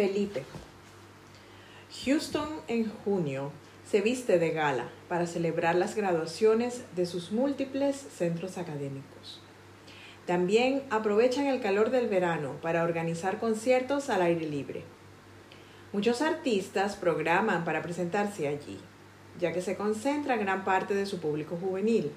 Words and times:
Felipe. 0.00 0.44
Houston 2.06 2.48
en 2.68 2.90
junio 3.04 3.52
se 3.86 4.00
viste 4.00 4.38
de 4.38 4.50
gala 4.50 4.88
para 5.10 5.26
celebrar 5.26 5.74
las 5.74 5.94
graduaciones 5.94 6.84
de 6.96 7.04
sus 7.04 7.32
múltiples 7.32 7.96
centros 7.96 8.56
académicos. 8.56 9.42
También 10.24 10.84
aprovechan 10.88 11.48
el 11.48 11.60
calor 11.60 11.90
del 11.90 12.08
verano 12.08 12.54
para 12.62 12.84
organizar 12.84 13.38
conciertos 13.38 14.08
al 14.08 14.22
aire 14.22 14.48
libre. 14.48 14.84
Muchos 15.92 16.22
artistas 16.22 16.96
programan 16.96 17.66
para 17.66 17.82
presentarse 17.82 18.48
allí, 18.48 18.80
ya 19.38 19.52
que 19.52 19.60
se 19.60 19.76
concentra 19.76 20.38
gran 20.38 20.64
parte 20.64 20.94
de 20.94 21.04
su 21.04 21.20
público 21.20 21.58
juvenil. 21.60 22.10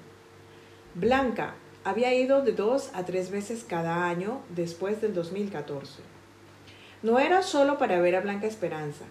Blanca 0.94 1.52
había 1.84 2.14
ido 2.14 2.40
de 2.40 2.52
dos 2.52 2.88
a 2.94 3.04
tres 3.04 3.30
veces 3.30 3.62
cada 3.62 4.08
año 4.08 4.40
después 4.48 5.02
del 5.02 5.12
2014. 5.12 6.13
No 7.04 7.18
era 7.18 7.42
solo 7.42 7.76
para 7.76 8.00
ver 8.00 8.16
a 8.16 8.22
Blanca 8.22 8.46
Esperanza, 8.46 9.04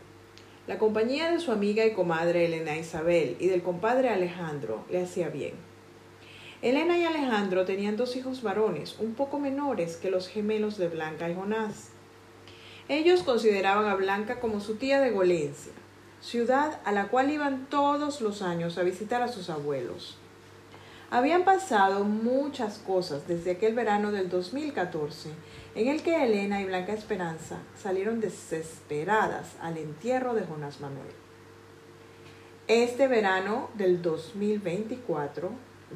la 0.66 0.80
compañía 0.80 1.30
de 1.30 1.40
su 1.40 1.52
amiga 1.52 1.86
y 1.86 1.94
comadre 1.94 2.46
Elena 2.46 2.76
Isabel 2.76 3.38
y 3.40 3.50
del 3.50 3.62
compadre 3.62 4.10
Alejandro 4.10 4.84
le 4.90 5.04
hacía 5.04 5.30
bien. 5.30 5.54
Elena 6.64 6.98
y 6.98 7.04
Alejandro 7.04 7.66
tenían 7.66 7.96
dos 7.96 8.16
hijos 8.16 8.42
varones, 8.42 8.98
un 8.98 9.14
poco 9.14 9.38
menores 9.38 9.96
que 9.98 10.10
los 10.10 10.28
gemelos 10.28 10.80
de 10.80 10.88
Blanca 10.88 11.30
y 11.30 11.36
Jonás. 11.36 11.90
Ellos 12.90 13.22
consideraban 13.22 13.86
a 13.86 13.94
Blanca 13.94 14.40
como 14.40 14.60
su 14.60 14.78
tía 14.78 15.00
de 15.00 15.12
Golencia, 15.12 15.74
ciudad 16.20 16.80
a 16.86 16.94
la 16.94 17.10
cual 17.10 17.30
iban 17.30 17.68
todos 17.70 18.22
los 18.22 18.42
años 18.42 18.80
a 18.80 18.82
visitar 18.82 19.22
a 19.22 19.28
sus 19.28 19.52
abuelos. 19.52 20.18
Habían 21.12 21.44
pasado 21.44 22.06
muchas 22.06 22.80
cosas 22.80 23.28
desde 23.28 23.52
aquel 23.52 23.76
verano 23.76 24.12
del 24.12 24.30
2014 24.32 25.30
en 25.76 25.88
el 25.88 26.04
que 26.04 26.24
Elena 26.24 26.62
y 26.62 26.66
Blanca 26.66 26.94
Esperanza 26.94 27.58
salieron 27.76 28.20
desesperadas 28.20 29.56
al 29.60 29.78
entierro 29.78 30.36
de 30.36 30.44
Jonás 30.44 30.80
Manuel. 30.80 31.08
Este 32.68 33.08
verano 33.08 33.70
del 33.74 34.02
2024 34.02 35.50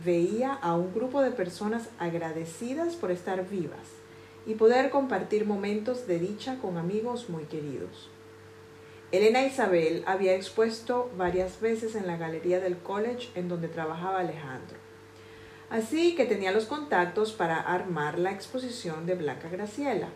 veía 0.04 0.54
a 0.54 0.76
un 0.76 0.94
grupo 0.94 1.22
de 1.22 1.32
personas 1.32 1.90
agradecidas 2.00 2.96
por 2.96 3.12
estar 3.12 3.48
vivas 3.48 3.88
y 4.48 4.56
poder 4.56 4.90
compartir 4.90 5.46
momentos 5.46 6.08
de 6.08 6.20
dicha 6.20 6.58
con 6.58 6.78
amigos 6.78 7.30
muy 7.30 7.44
queridos. 7.44 8.10
Elena 9.12 9.46
Isabel 9.46 10.04
había 10.08 10.36
expuesto 10.36 11.10
varias 11.18 11.62
veces 11.62 11.96
en 11.96 12.08
la 12.08 12.18
galería 12.18 12.60
del 12.60 12.78
college 12.78 13.30
en 13.36 13.48
donde 13.48 13.68
trabajaba 13.68 14.20
Alejandro. 14.20 14.87
Así 15.70 16.16
que 16.16 16.26
tenía 16.26 16.52
los 16.52 16.66
contactos 16.66 17.34
para 17.34 17.60
armar 17.60 18.20
la 18.20 18.32
exposición 18.32 19.06
de 19.06 19.16
Blanca 19.16 19.50
Graciela. 19.50 20.08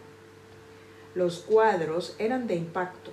Los 1.14 1.40
cuadros 1.40 2.16
eran 2.20 2.48
de 2.48 2.56
impacto. 2.56 3.12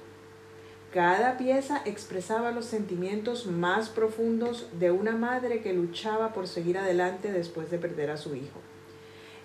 Cada 0.92 1.36
pieza 1.36 1.82
expresaba 1.84 2.52
los 2.52 2.64
sentimientos 2.64 3.46
más 3.46 3.88
profundos 3.88 4.68
de 4.78 4.92
una 4.92 5.16
madre 5.16 5.60
que 5.60 5.72
luchaba 5.72 6.32
por 6.32 6.46
seguir 6.46 6.78
adelante 6.78 7.32
después 7.32 7.70
de 7.70 7.78
perder 7.78 8.10
a 8.10 8.16
su 8.16 8.36
hijo, 8.36 8.60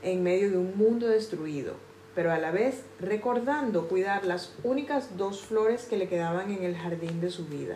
en 0.04 0.24
medio 0.24 0.52
de 0.52 0.58
un 0.58 0.78
mundo 0.78 1.08
destruido, 1.08 1.74
pero 2.16 2.32
a 2.32 2.38
la 2.38 2.52
vez 2.52 2.84
recordando 3.00 3.90
cuidar 3.90 4.24
las 4.24 4.54
únicas 4.64 5.18
dos 5.18 5.42
flores 5.42 5.86
que 5.86 5.98
le 5.98 6.08
quedaban 6.08 6.52
en 6.52 6.64
el 6.64 6.78
jardín 6.78 7.20
de 7.20 7.32
su 7.32 7.46
vida. 7.48 7.76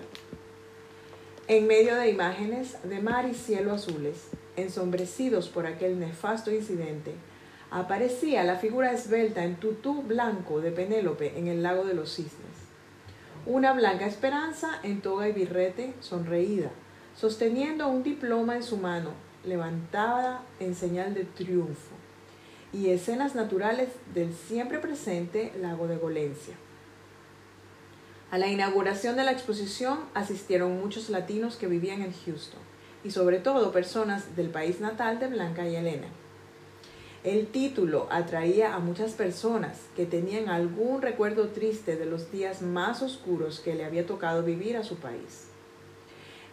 En 1.48 1.66
medio 1.66 1.96
de 1.96 2.10
imágenes 2.10 2.78
de 2.84 3.02
mar 3.02 3.28
y 3.28 3.34
cielo 3.34 3.74
azules, 3.74 4.30
ensombrecidos 4.58 5.48
por 5.48 5.66
aquel 5.66 6.00
nefasto 6.00 6.52
incidente, 6.52 7.14
aparecía 7.72 8.44
la 8.44 8.58
figura 8.58 8.92
esbelta 8.92 9.46
en 9.46 9.56
tutú 9.56 10.02
blanco 10.02 10.60
de 10.60 10.72
Penélope 10.72 11.38
en 11.38 11.48
el 11.48 11.64
lago 11.64 11.86
de 11.86 11.94
los 11.94 12.14
cisnes. 12.14 12.58
Una 13.46 13.72
blanca 13.74 14.06
esperanza 14.06 14.80
en 14.84 15.02
toga 15.02 15.30
y 15.30 15.32
birrete, 15.32 15.94
sonreída, 16.02 16.72
sosteniendo 17.16 17.88
un 17.88 18.04
diploma 18.04 18.56
en 18.56 18.64
su 18.64 18.78
mano, 18.78 19.12
levantada 19.46 20.42
en 20.60 20.76
señal 20.76 21.14
de 21.14 21.24
triunfo, 21.24 21.96
y 22.74 22.90
escenas 22.90 23.36
naturales 23.36 23.90
del 24.14 24.34
siempre 24.34 24.80
presente 24.80 25.54
lago 25.62 25.88
de 25.88 25.98
Golencia. 25.98 26.56
A 28.30 28.38
la 28.38 28.48
inauguración 28.48 29.16
de 29.16 29.24
la 29.24 29.32
exposición 29.32 30.00
asistieron 30.14 30.78
muchos 30.78 31.10
latinos 31.10 31.56
que 31.56 31.68
vivían 31.68 32.02
en 32.02 32.12
Houston 32.12 32.60
y 33.04 33.12
sobre 33.12 33.40
todo 33.40 33.72
personas 33.72 34.36
del 34.36 34.50
país 34.50 34.80
natal 34.80 35.20
de 35.20 35.28
Blanca 35.28 35.68
y 35.68 35.76
Elena. 35.76 36.08
El 37.24 37.48
título 37.48 38.08
atraía 38.10 38.76
a 38.76 38.80
muchas 38.80 39.14
personas 39.14 39.80
que 39.96 40.06
tenían 40.06 40.50
algún 40.50 41.02
recuerdo 41.02 41.50
triste 41.50 41.96
de 41.96 42.06
los 42.06 42.32
días 42.32 42.62
más 42.62 43.02
oscuros 43.02 43.60
que 43.60 43.76
le 43.76 43.86
había 43.86 44.06
tocado 44.06 44.44
vivir 44.44 44.78
a 44.78 44.84
su 44.84 44.96
país. 44.98 45.48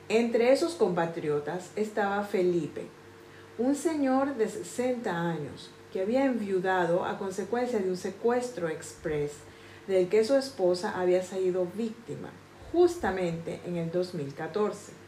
Entre 0.09 0.53
esos 0.53 0.75
compatriotas 0.75 1.71
estaba 1.77 2.23
Felipe, 2.25 2.89
un 3.57 3.75
señor 3.75 4.35
de 4.37 4.49
60 4.49 5.11
años 5.11 5.71
que 5.93 6.01
había 6.01 6.25
enviudado 6.25 7.05
a 7.05 7.19
consecuencia 7.19 7.79
de 7.79 7.89
un 7.89 7.97
secuestro 7.97 8.69
express 8.69 9.33
del 9.87 10.09
que 10.09 10.25
su 10.25 10.35
esposa 10.35 10.99
había 10.99 11.23
sido 11.23 11.69
víctima 11.77 12.31
justamente 12.73 13.61
en 13.65 13.77
el 13.77 13.93
2014. 13.93 15.04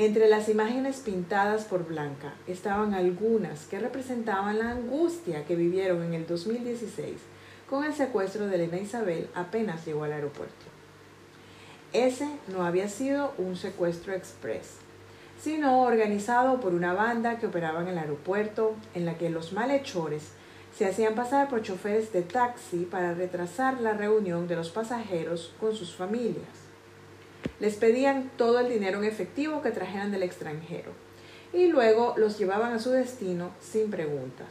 Entre 0.00 0.28
las 0.28 0.48
imágenes 0.48 1.00
pintadas 1.00 1.64
por 1.64 1.86
Blanca 1.86 2.32
estaban 2.46 2.94
algunas 2.94 3.66
que 3.66 3.78
representaban 3.78 4.58
la 4.58 4.70
angustia 4.70 5.44
que 5.44 5.56
vivieron 5.56 6.02
en 6.02 6.14
el 6.14 6.26
2016 6.26 7.16
con 7.68 7.84
el 7.84 7.92
secuestro 7.92 8.46
de 8.46 8.54
Elena 8.54 8.78
Isabel 8.78 9.28
apenas 9.34 9.84
llegó 9.84 10.04
al 10.04 10.14
aeropuerto. 10.14 10.54
Ese 11.92 12.30
no 12.48 12.64
había 12.64 12.88
sido 12.88 13.34
un 13.36 13.56
secuestro 13.56 14.14
express, 14.14 14.76
sino 15.38 15.82
organizado 15.82 16.60
por 16.60 16.72
una 16.72 16.94
banda 16.94 17.38
que 17.38 17.48
operaba 17.48 17.82
en 17.82 17.88
el 17.88 17.98
aeropuerto 17.98 18.76
en 18.94 19.04
la 19.04 19.18
que 19.18 19.28
los 19.28 19.52
malhechores 19.52 20.28
se 20.74 20.86
hacían 20.86 21.14
pasar 21.14 21.50
por 21.50 21.60
choferes 21.60 22.10
de 22.10 22.22
taxi 22.22 22.86
para 22.90 23.12
retrasar 23.12 23.82
la 23.82 23.92
reunión 23.92 24.48
de 24.48 24.56
los 24.56 24.70
pasajeros 24.70 25.52
con 25.60 25.76
sus 25.76 25.94
familias. 25.94 26.59
Les 27.58 27.76
pedían 27.76 28.30
todo 28.36 28.58
el 28.60 28.68
dinero 28.68 28.98
en 28.98 29.04
efectivo 29.04 29.62
que 29.62 29.70
trajeran 29.70 30.10
del 30.10 30.22
extranjero 30.22 30.92
y 31.52 31.66
luego 31.66 32.14
los 32.16 32.38
llevaban 32.38 32.72
a 32.72 32.78
su 32.78 32.90
destino 32.90 33.50
sin 33.60 33.90
preguntas. 33.90 34.48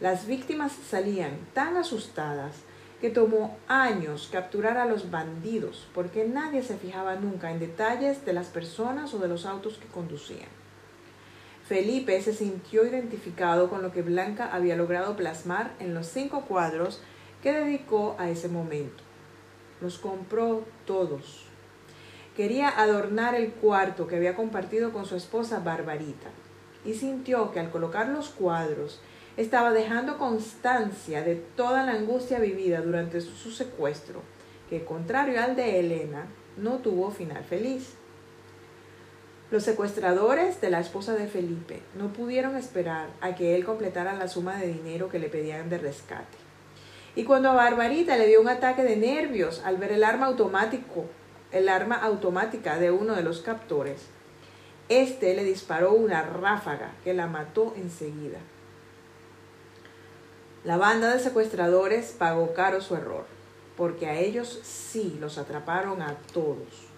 Las 0.00 0.26
víctimas 0.26 0.72
salían 0.72 1.38
tan 1.52 1.76
asustadas 1.76 2.54
que 3.00 3.10
tomó 3.10 3.56
años 3.68 4.28
capturar 4.30 4.76
a 4.76 4.86
los 4.86 5.10
bandidos 5.10 5.86
porque 5.94 6.26
nadie 6.26 6.62
se 6.62 6.76
fijaba 6.76 7.16
nunca 7.16 7.50
en 7.50 7.58
detalles 7.58 8.24
de 8.24 8.32
las 8.32 8.48
personas 8.48 9.14
o 9.14 9.18
de 9.18 9.28
los 9.28 9.46
autos 9.46 9.78
que 9.78 9.88
conducían. 9.88 10.48
Felipe 11.66 12.20
se 12.20 12.34
sintió 12.34 12.84
identificado 12.84 13.70
con 13.70 13.82
lo 13.82 13.92
que 13.92 14.02
Blanca 14.02 14.50
había 14.52 14.76
logrado 14.76 15.16
plasmar 15.16 15.72
en 15.78 15.94
los 15.94 16.08
cinco 16.08 16.44
cuadros 16.46 17.00
que 17.42 17.52
dedicó 17.52 18.16
a 18.18 18.28
ese 18.28 18.48
momento. 18.48 19.04
Los 19.80 19.98
compró 19.98 20.64
todos 20.84 21.49
Quería 22.36 22.68
adornar 22.68 23.34
el 23.34 23.50
cuarto 23.50 24.06
que 24.06 24.16
había 24.16 24.36
compartido 24.36 24.92
con 24.92 25.04
su 25.04 25.16
esposa 25.16 25.60
Barbarita 25.60 26.28
y 26.84 26.94
sintió 26.94 27.50
que 27.52 27.60
al 27.60 27.70
colocar 27.70 28.08
los 28.08 28.28
cuadros 28.28 29.00
estaba 29.36 29.72
dejando 29.72 30.18
constancia 30.18 31.22
de 31.22 31.34
toda 31.34 31.84
la 31.84 31.92
angustia 31.92 32.38
vivida 32.38 32.80
durante 32.80 33.20
su 33.20 33.50
secuestro, 33.50 34.22
que 34.68 34.84
contrario 34.84 35.42
al 35.42 35.56
de 35.56 35.80
Elena, 35.80 36.26
no 36.56 36.78
tuvo 36.78 37.10
final 37.10 37.44
feliz. 37.44 37.94
Los 39.50 39.64
secuestradores 39.64 40.60
de 40.60 40.70
la 40.70 40.78
esposa 40.78 41.14
de 41.14 41.26
Felipe 41.26 41.82
no 41.98 42.12
pudieron 42.12 42.56
esperar 42.56 43.08
a 43.20 43.34
que 43.34 43.56
él 43.56 43.64
completara 43.64 44.14
la 44.14 44.28
suma 44.28 44.56
de 44.56 44.68
dinero 44.68 45.08
que 45.08 45.18
le 45.18 45.28
pedían 45.28 45.68
de 45.68 45.78
rescate. 45.78 46.38
Y 47.16 47.24
cuando 47.24 47.50
a 47.50 47.54
Barbarita 47.54 48.16
le 48.16 48.28
dio 48.28 48.40
un 48.40 48.48
ataque 48.48 48.84
de 48.84 48.96
nervios 48.96 49.60
al 49.64 49.78
ver 49.78 49.90
el 49.90 50.04
arma 50.04 50.26
automático 50.26 51.06
el 51.52 51.68
arma 51.68 51.96
automática 51.96 52.78
de 52.78 52.90
uno 52.90 53.14
de 53.14 53.22
los 53.22 53.40
captores. 53.40 54.02
Este 54.88 55.34
le 55.34 55.44
disparó 55.44 55.92
una 55.92 56.22
ráfaga 56.22 56.92
que 57.04 57.14
la 57.14 57.26
mató 57.26 57.74
enseguida. 57.76 58.38
La 60.64 60.76
banda 60.76 61.12
de 61.12 61.20
secuestradores 61.20 62.14
pagó 62.16 62.52
caro 62.54 62.80
su 62.80 62.94
error, 62.94 63.24
porque 63.76 64.06
a 64.06 64.18
ellos 64.18 64.60
sí 64.62 65.16
los 65.20 65.38
atraparon 65.38 66.02
a 66.02 66.16
todos. 66.32 66.88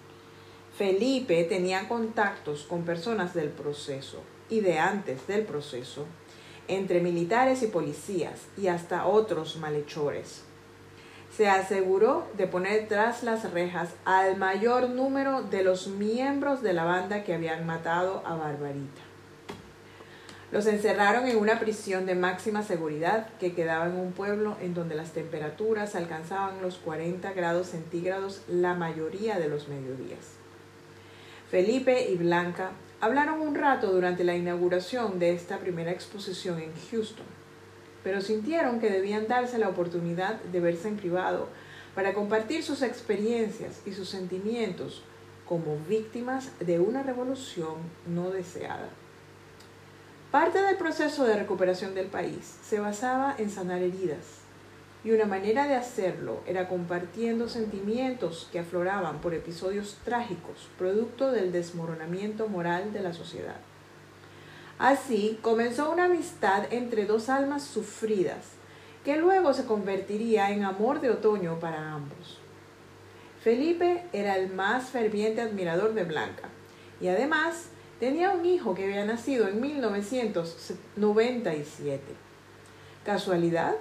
Felipe 0.77 1.43
tenía 1.45 1.87
contactos 1.87 2.63
con 2.63 2.83
personas 2.83 3.33
del 3.33 3.49
proceso 3.49 4.21
y 4.49 4.59
de 4.59 4.79
antes 4.79 5.27
del 5.27 5.45
proceso, 5.45 6.05
entre 6.67 6.99
militares 6.99 7.61
y 7.63 7.67
policías 7.67 8.41
y 8.57 8.67
hasta 8.67 9.05
otros 9.05 9.57
malhechores 9.57 10.43
se 11.35 11.49
aseguró 11.49 12.27
de 12.37 12.45
poner 12.45 12.87
tras 12.87 13.23
las 13.23 13.51
rejas 13.51 13.89
al 14.05 14.37
mayor 14.37 14.89
número 14.89 15.41
de 15.41 15.63
los 15.63 15.87
miembros 15.87 16.61
de 16.61 16.73
la 16.73 16.83
banda 16.83 17.23
que 17.23 17.33
habían 17.33 17.65
matado 17.65 18.21
a 18.25 18.35
Barbarita. 18.35 19.01
Los 20.51 20.67
encerraron 20.67 21.27
en 21.27 21.37
una 21.37 21.59
prisión 21.59 22.05
de 22.05 22.13
máxima 22.13 22.61
seguridad 22.61 23.27
que 23.39 23.53
quedaba 23.53 23.87
en 23.87 23.95
un 23.95 24.11
pueblo 24.11 24.55
en 24.61 24.75
donde 24.75 24.93
las 24.93 25.11
temperaturas 25.11 25.95
alcanzaban 25.95 26.61
los 26.61 26.77
40 26.77 27.33
grados 27.33 27.67
centígrados 27.69 28.43
la 28.47 28.75
mayoría 28.75 29.39
de 29.39 29.49
los 29.49 29.67
mediodías. 29.67 30.37
Felipe 31.49 32.07
y 32.11 32.15
Blanca 32.17 32.71
hablaron 33.01 33.41
un 33.41 33.55
rato 33.55 33.91
durante 33.91 34.23
la 34.23 34.35
inauguración 34.35 35.17
de 35.17 35.33
esta 35.33 35.57
primera 35.57 35.91
exposición 35.91 36.59
en 36.59 36.71
Houston, 36.91 37.25
pero 38.03 38.21
sintieron 38.21 38.79
que 38.79 38.89
debían 38.89 39.27
darse 39.27 39.57
la 39.57 39.69
oportunidad 39.69 40.41
de 40.41 40.59
verse 40.59 40.87
en 40.87 40.97
privado 40.97 41.47
para 41.95 42.13
compartir 42.13 42.63
sus 42.63 42.81
experiencias 42.81 43.81
y 43.85 43.93
sus 43.93 44.09
sentimientos 44.09 45.03
como 45.47 45.77
víctimas 45.87 46.51
de 46.59 46.79
una 46.79 47.03
revolución 47.03 47.75
no 48.07 48.31
deseada. 48.31 48.89
Parte 50.31 50.61
del 50.63 50.77
proceso 50.77 51.25
de 51.25 51.35
recuperación 51.35 51.93
del 51.93 52.07
país 52.07 52.57
se 52.63 52.79
basaba 52.79 53.35
en 53.37 53.51
sanar 53.51 53.81
heridas, 53.81 54.43
y 55.03 55.11
una 55.11 55.25
manera 55.25 55.67
de 55.67 55.75
hacerlo 55.75 56.41
era 56.47 56.69
compartiendo 56.69 57.49
sentimientos 57.49 58.47
que 58.51 58.59
afloraban 58.59 59.19
por 59.19 59.33
episodios 59.33 59.97
trágicos, 60.05 60.69
producto 60.77 61.31
del 61.31 61.51
desmoronamiento 61.51 62.47
moral 62.47 62.93
de 62.93 63.01
la 63.01 63.13
sociedad. 63.13 63.57
Así 64.83 65.39
comenzó 65.41 65.91
una 65.91 66.05
amistad 66.05 66.65
entre 66.71 67.05
dos 67.05 67.29
almas 67.29 67.63
sufridas, 67.63 68.45
que 69.05 69.15
luego 69.15 69.53
se 69.53 69.65
convertiría 69.65 70.51
en 70.51 70.63
amor 70.63 70.99
de 70.99 71.09
otoño 71.09 71.59
para 71.59 71.93
ambos. 71.93 72.39
Felipe 73.41 74.05
era 74.13 74.37
el 74.37 74.53
más 74.53 74.89
ferviente 74.89 75.41
admirador 75.41 75.93
de 75.93 76.03
Blanca, 76.03 76.49
y 76.99 77.07
además 77.07 77.69
Tenía 78.03 78.31
un 78.31 78.45
hijo 78.45 78.75
que 78.75 78.83
había 78.83 79.05
nacido 79.05 79.47
en 79.47 79.61
1997. 79.61 82.01
¿Casualidad 83.05 83.75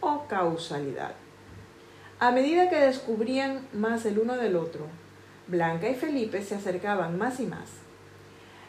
o 0.00 0.24
causalidad? 0.26 1.12
A 2.18 2.30
medida 2.30 2.70
que 2.70 2.80
descubrían 2.80 3.68
más 3.74 4.06
el 4.06 4.20
uno 4.20 4.38
del 4.38 4.56
otro, 4.56 4.86
Blanca 5.48 5.86
y 5.86 5.96
Felipe 5.96 6.42
se 6.42 6.54
acercaban 6.54 7.18
más 7.18 7.40
y 7.40 7.46
más. 7.46 7.68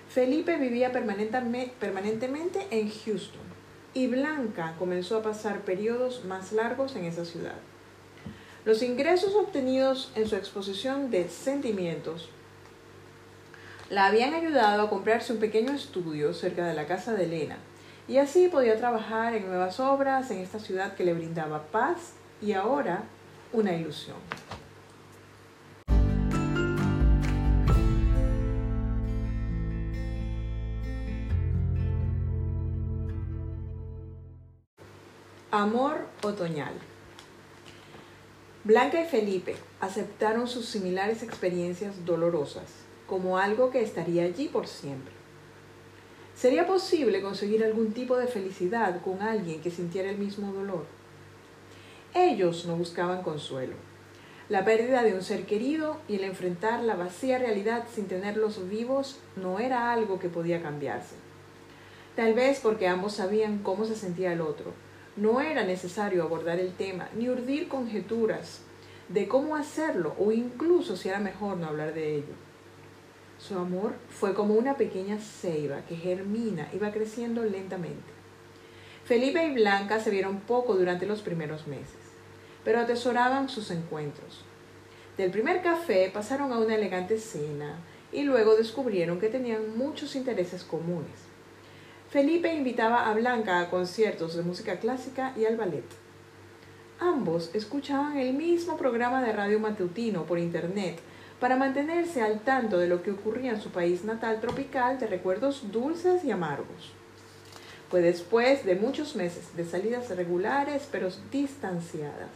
Felipe 0.09 0.57
vivía 0.57 0.91
permanentemente 0.91 2.65
en 2.71 2.89
Houston 2.89 3.41
y 3.93 4.07
Blanca 4.07 4.75
comenzó 4.79 5.17
a 5.17 5.21
pasar 5.21 5.59
periodos 5.61 6.25
más 6.25 6.51
largos 6.51 6.95
en 6.95 7.05
esa 7.05 7.25
ciudad. 7.25 7.57
Los 8.65 8.81
ingresos 8.81 9.35
obtenidos 9.35 10.11
en 10.15 10.27
su 10.27 10.35
exposición 10.35 11.11
de 11.11 11.29
sentimientos 11.29 12.29
la 13.89 14.07
habían 14.07 14.33
ayudado 14.33 14.83
a 14.83 14.89
comprarse 14.89 15.33
un 15.33 15.39
pequeño 15.39 15.73
estudio 15.73 16.33
cerca 16.33 16.65
de 16.67 16.73
la 16.73 16.87
casa 16.87 17.13
de 17.13 17.25
Elena, 17.25 17.57
y 18.07 18.17
así 18.17 18.47
podía 18.47 18.77
trabajar 18.77 19.35
en 19.35 19.47
nuevas 19.47 19.79
obras 19.79 20.31
en 20.31 20.39
esta 20.39 20.59
ciudad 20.59 20.95
que 20.95 21.03
le 21.03 21.13
brindaba 21.13 21.67
paz 21.67 22.13
y 22.41 22.53
ahora 22.53 23.03
una 23.53 23.75
ilusión. 23.75 24.17
Amor 35.51 36.05
otoñal. 36.21 36.73
Blanca 38.63 39.01
y 39.01 39.07
Felipe 39.07 39.55
aceptaron 39.79 40.47
sus 40.47 40.67
similares 40.67 41.23
experiencias 41.23 42.05
dolorosas 42.05 42.65
como 43.07 43.39
algo 43.39 43.71
que 43.71 43.81
estaría 43.81 44.25
allí 44.25 44.47
por 44.47 44.67
siempre. 44.67 45.11
¿Sería 46.35 46.67
posible 46.67 47.23
conseguir 47.23 47.63
algún 47.63 47.93
tipo 47.93 48.15
de 48.15 48.27
felicidad 48.27 49.01
con 49.01 49.23
alguien 49.23 49.59
que 49.59 49.71
sintiera 49.71 50.11
el 50.11 50.19
mismo 50.19 50.53
dolor? 50.53 50.85
Ellos 52.13 52.67
no 52.67 52.75
buscaban 52.75 53.23
consuelo. 53.23 53.73
La 54.49 54.65
pérdida 54.65 55.01
de 55.01 55.15
un 55.15 55.23
ser 55.23 55.47
querido 55.47 55.97
y 56.07 56.17
el 56.17 56.25
enfrentar 56.25 56.83
la 56.83 56.95
vacía 56.95 57.39
realidad 57.39 57.85
sin 57.91 58.07
tenerlos 58.07 58.69
vivos 58.69 59.17
no 59.35 59.57
era 59.57 59.91
algo 59.93 60.19
que 60.19 60.29
podía 60.29 60.61
cambiarse. 60.61 61.15
Tal 62.15 62.35
vez 62.35 62.59
porque 62.59 62.87
ambos 62.87 63.13
sabían 63.13 63.63
cómo 63.63 63.85
se 63.85 63.95
sentía 63.95 64.31
el 64.31 64.41
otro. 64.41 64.73
No 65.19 65.41
era 65.41 65.65
necesario 65.65 66.23
abordar 66.23 66.59
el 66.59 66.71
tema 66.71 67.09
ni 67.13 67.27
urdir 67.27 67.67
conjeturas 67.67 68.61
de 69.09 69.27
cómo 69.27 69.57
hacerlo 69.57 70.15
o 70.17 70.31
incluso 70.31 70.95
si 70.95 71.09
era 71.09 71.19
mejor 71.19 71.57
no 71.57 71.67
hablar 71.67 71.93
de 71.93 72.15
ello. 72.15 72.33
Su 73.37 73.57
amor 73.57 73.95
fue 74.09 74.33
como 74.33 74.53
una 74.53 74.77
pequeña 74.77 75.19
ceiba 75.19 75.81
que 75.89 75.97
germina 75.97 76.69
y 76.71 76.77
va 76.77 76.93
creciendo 76.93 77.43
lentamente. 77.43 78.13
Felipe 79.03 79.45
y 79.45 79.53
Blanca 79.55 79.99
se 79.99 80.09
vieron 80.09 80.39
poco 80.39 80.75
durante 80.75 81.05
los 81.05 81.21
primeros 81.21 81.67
meses, 81.67 81.99
pero 82.63 82.79
atesoraban 82.79 83.49
sus 83.49 83.71
encuentros. 83.71 84.45
Del 85.17 85.31
primer 85.31 85.61
café 85.61 86.09
pasaron 86.13 86.53
a 86.53 86.59
una 86.59 86.75
elegante 86.75 87.19
cena 87.19 87.75
y 88.13 88.23
luego 88.23 88.55
descubrieron 88.55 89.19
que 89.19 89.27
tenían 89.27 89.77
muchos 89.77 90.15
intereses 90.15 90.63
comunes. 90.63 91.28
Felipe 92.09 92.51
invitaba 92.51 93.07
a 93.07 93.13
Blanca 93.13 93.59
a 93.59 93.69
conciertos 93.69 94.35
de 94.35 94.41
música 94.41 94.79
clásica 94.79 95.31
y 95.37 95.45
al 95.45 95.57
ballet. 95.57 95.85
Ambos 96.99 97.51
escuchaban 97.53 98.17
el 98.17 98.33
mismo 98.33 98.77
programa 98.77 99.21
de 99.21 99.31
radio 99.31 99.59
matutino 99.59 100.23
por 100.23 100.39
internet 100.39 100.99
para 101.39 101.55
mantenerse 101.55 102.23
al 102.23 102.39
tanto 102.39 102.79
de 102.79 102.87
lo 102.87 103.03
que 103.03 103.11
ocurría 103.11 103.51
en 103.51 103.61
su 103.61 103.69
país 103.69 104.05
natal 104.05 104.41
tropical 104.41 104.97
de 104.97 105.05
recuerdos 105.05 105.71
dulces 105.71 106.23
y 106.23 106.31
amargos. 106.31 106.93
Fue 107.91 108.01
después 108.01 108.65
de 108.65 108.73
muchos 108.73 109.15
meses 109.15 109.55
de 109.55 109.63
salidas 109.63 110.09
regulares 110.09 110.89
pero 110.91 111.09
distanciadas 111.31 112.31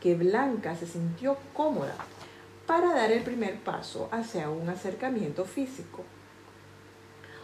que 0.00 0.14
Blanca 0.14 0.74
se 0.74 0.86
sintió 0.86 1.36
cómoda 1.52 1.96
para 2.66 2.94
dar 2.94 3.12
el 3.12 3.22
primer 3.22 3.58
paso 3.58 4.08
hacia 4.10 4.48
un 4.48 4.70
acercamiento 4.70 5.44
físico. 5.44 6.02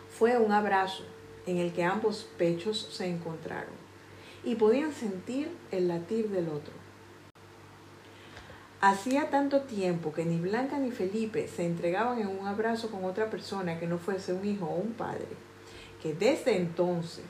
Fue 0.09 0.39
un 0.39 0.51
abrazo 0.51 1.05
en 1.49 1.57
el 1.57 1.73
que 1.73 1.83
ambos 1.83 2.29
pechos 2.37 2.91
se 2.93 3.07
encontraron 3.07 3.73
y 4.45 4.57
podían 4.57 4.93
sentir 4.93 5.51
el 5.71 5.89
latir 5.89 6.29
del 6.29 6.49
otro. 6.49 6.75
Hacía 8.81 9.31
tanto 9.31 9.63
tiempo 9.63 10.13
que 10.13 10.25
ni 10.25 10.39
Blanca 10.39 10.79
ni 10.79 10.91
Felipe 10.91 11.49
se 11.49 11.65
entregaban 11.65 12.21
en 12.21 12.29
un 12.29 12.47
abrazo 12.47 12.91
con 12.91 13.05
otra 13.05 13.31
persona 13.31 13.81
que 13.81 13.87
no 13.87 13.99
fuese 13.99 14.35
un 14.35 14.45
hijo 14.45 14.67
o 14.67 14.77
un 14.77 14.93
padre, 14.93 15.27
que 16.03 16.15
desde 16.15 16.57
entonces 16.57 17.25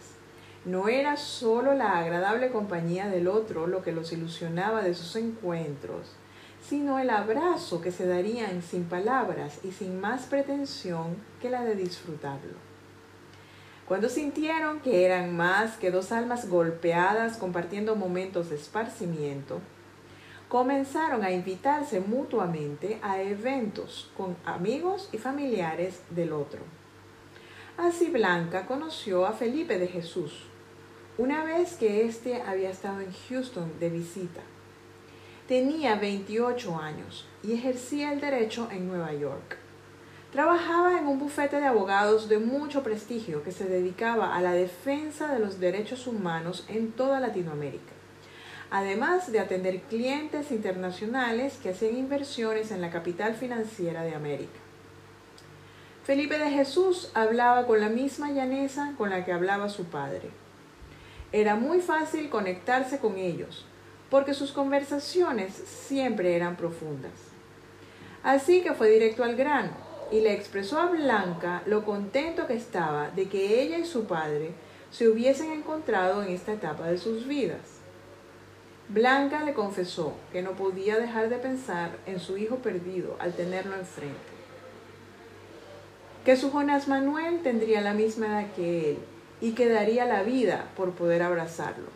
no 0.64 0.88
era 0.88 1.16
solo 1.16 1.74
la 1.74 1.98
agradable 1.98 2.50
compañía 2.50 3.08
del 3.08 3.28
otro 3.28 3.66
lo 3.66 3.82
que 3.82 3.92
los 3.92 4.12
ilusionaba 4.12 4.82
de 4.82 4.94
sus 4.94 5.16
encuentros, 5.16 6.12
sino 6.60 6.98
el 6.98 7.08
abrazo 7.08 7.80
que 7.80 7.92
se 7.92 8.06
darían 8.06 8.62
sin 8.62 8.84
palabras 8.84 9.60
y 9.64 9.70
sin 9.70 10.00
más 10.00 10.26
pretensión 10.26 11.16
que 11.40 11.50
la 11.50 11.64
de 11.64 11.76
disfrutarlo. 11.76 12.67
Cuando 13.88 14.10
sintieron 14.10 14.80
que 14.80 15.06
eran 15.06 15.34
más 15.34 15.78
que 15.78 15.90
dos 15.90 16.12
almas 16.12 16.50
golpeadas 16.50 17.38
compartiendo 17.38 17.96
momentos 17.96 18.50
de 18.50 18.56
esparcimiento, 18.56 19.60
comenzaron 20.50 21.24
a 21.24 21.30
invitarse 21.30 22.00
mutuamente 22.00 22.98
a 23.00 23.22
eventos 23.22 24.10
con 24.14 24.36
amigos 24.44 25.08
y 25.10 25.16
familiares 25.16 26.02
del 26.10 26.34
otro. 26.34 26.60
Así 27.78 28.10
Blanca 28.10 28.66
conoció 28.66 29.24
a 29.24 29.32
Felipe 29.32 29.78
de 29.78 29.88
Jesús, 29.88 30.44
una 31.16 31.42
vez 31.42 31.74
que 31.74 32.04
éste 32.04 32.42
había 32.42 32.68
estado 32.68 33.00
en 33.00 33.12
Houston 33.30 33.72
de 33.80 33.88
visita. 33.88 34.42
Tenía 35.46 35.94
28 35.94 36.76
años 36.76 37.26
y 37.42 37.54
ejercía 37.54 38.12
el 38.12 38.20
derecho 38.20 38.68
en 38.70 38.86
Nueva 38.86 39.14
York. 39.14 39.56
Trabajaba 40.32 40.98
en 40.98 41.06
un 41.06 41.18
bufete 41.18 41.58
de 41.58 41.66
abogados 41.66 42.28
de 42.28 42.38
mucho 42.38 42.82
prestigio 42.82 43.42
que 43.42 43.52
se 43.52 43.64
dedicaba 43.64 44.36
a 44.36 44.42
la 44.42 44.52
defensa 44.52 45.32
de 45.32 45.38
los 45.38 45.58
derechos 45.58 46.06
humanos 46.06 46.64
en 46.68 46.92
toda 46.92 47.20
Latinoamérica 47.20 47.98
además 48.70 49.32
de 49.32 49.40
atender 49.40 49.80
clientes 49.82 50.50
internacionales 50.50 51.58
que 51.62 51.70
hacían 51.70 51.96
inversiones 51.96 52.70
en 52.70 52.80
la 52.80 52.90
capital 52.90 53.34
financiera 53.34 54.02
de 54.02 54.14
América. 54.14 54.58
Felipe 56.04 56.38
de 56.38 56.50
Jesús 56.50 57.10
hablaba 57.14 57.66
con 57.66 57.80
la 57.80 57.88
misma 57.88 58.30
llaneza 58.30 58.94
con 58.96 59.10
la 59.10 59.24
que 59.24 59.32
hablaba 59.32 59.68
su 59.68 59.84
padre. 59.84 60.30
Era 61.32 61.54
muy 61.56 61.80
fácil 61.80 62.30
conectarse 62.30 62.98
con 62.98 63.18
ellos, 63.18 63.66
porque 64.10 64.32
sus 64.32 64.52
conversaciones 64.52 65.52
siempre 65.54 66.34
eran 66.34 66.56
profundas. 66.56 67.12
Así 68.22 68.62
que 68.62 68.72
fue 68.72 68.90
directo 68.90 69.22
al 69.22 69.36
grano 69.36 69.87
y 70.10 70.20
le 70.20 70.32
expresó 70.32 70.78
a 70.78 70.86
Blanca 70.86 71.62
lo 71.66 71.84
contento 71.84 72.46
que 72.46 72.54
estaba 72.54 73.10
de 73.10 73.28
que 73.28 73.62
ella 73.62 73.78
y 73.78 73.84
su 73.84 74.04
padre 74.04 74.52
se 74.90 75.08
hubiesen 75.08 75.52
encontrado 75.52 76.22
en 76.22 76.30
esta 76.30 76.52
etapa 76.52 76.86
de 76.86 76.98
sus 76.98 77.26
vidas. 77.26 77.78
Blanca 78.88 79.44
le 79.44 79.52
confesó 79.52 80.14
que 80.32 80.40
no 80.40 80.52
podía 80.52 80.98
dejar 80.98 81.28
de 81.28 81.36
pensar 81.36 81.90
en 82.06 82.20
su 82.20 82.38
hijo 82.38 82.56
perdido 82.56 83.16
al 83.18 83.34
tenerlo 83.34 83.76
enfrente, 83.76 84.16
que 86.24 86.36
su 86.36 86.50
Jonás 86.50 86.88
Manuel 86.88 87.40
tendría 87.42 87.82
la 87.82 87.92
misma 87.92 88.26
edad 88.26 88.52
que 88.56 88.92
él 88.92 88.98
y 89.42 89.52
que 89.52 89.68
daría 89.68 90.06
la 90.06 90.22
vida 90.22 90.70
por 90.74 90.92
poder 90.92 91.22
abrazarlo. 91.22 91.88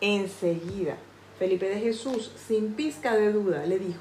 Enseguida, 0.00 0.96
Felipe 1.38 1.68
de 1.68 1.80
Jesús, 1.80 2.32
sin 2.36 2.74
pizca 2.74 3.16
de 3.16 3.32
duda, 3.32 3.66
le 3.66 3.78
dijo, 3.78 4.00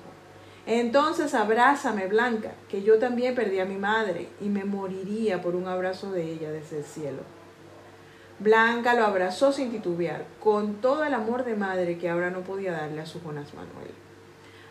entonces 0.72 1.34
abrázame, 1.34 2.06
Blanca, 2.06 2.52
que 2.70 2.84
yo 2.84 3.00
también 3.00 3.34
perdí 3.34 3.60
a 3.60 3.66
mi 3.66 3.78
madre 3.78 4.30
y 4.40 4.50
me 4.50 4.66
moriría 4.66 5.42
por 5.42 5.56
un 5.56 5.68
abrazo 5.68 6.12
de 6.12 6.32
ella 6.32 6.52
desde 6.52 6.78
el 6.78 6.84
cielo. 6.84 7.24
Blanca 8.38 8.94
lo 8.94 9.04
abrazó 9.04 9.52
sin 9.52 9.72
titubear, 9.72 10.26
con 10.40 10.76
todo 10.76 11.04
el 11.06 11.16
amor 11.16 11.44
de 11.44 11.56
madre 11.56 11.98
que 11.98 12.08
ahora 12.08 12.30
no 12.30 12.42
podía 12.42 12.72
darle 12.72 13.02
a 13.02 13.08
su 13.08 13.20
Jonás 13.20 13.56
Manuel. 13.56 13.90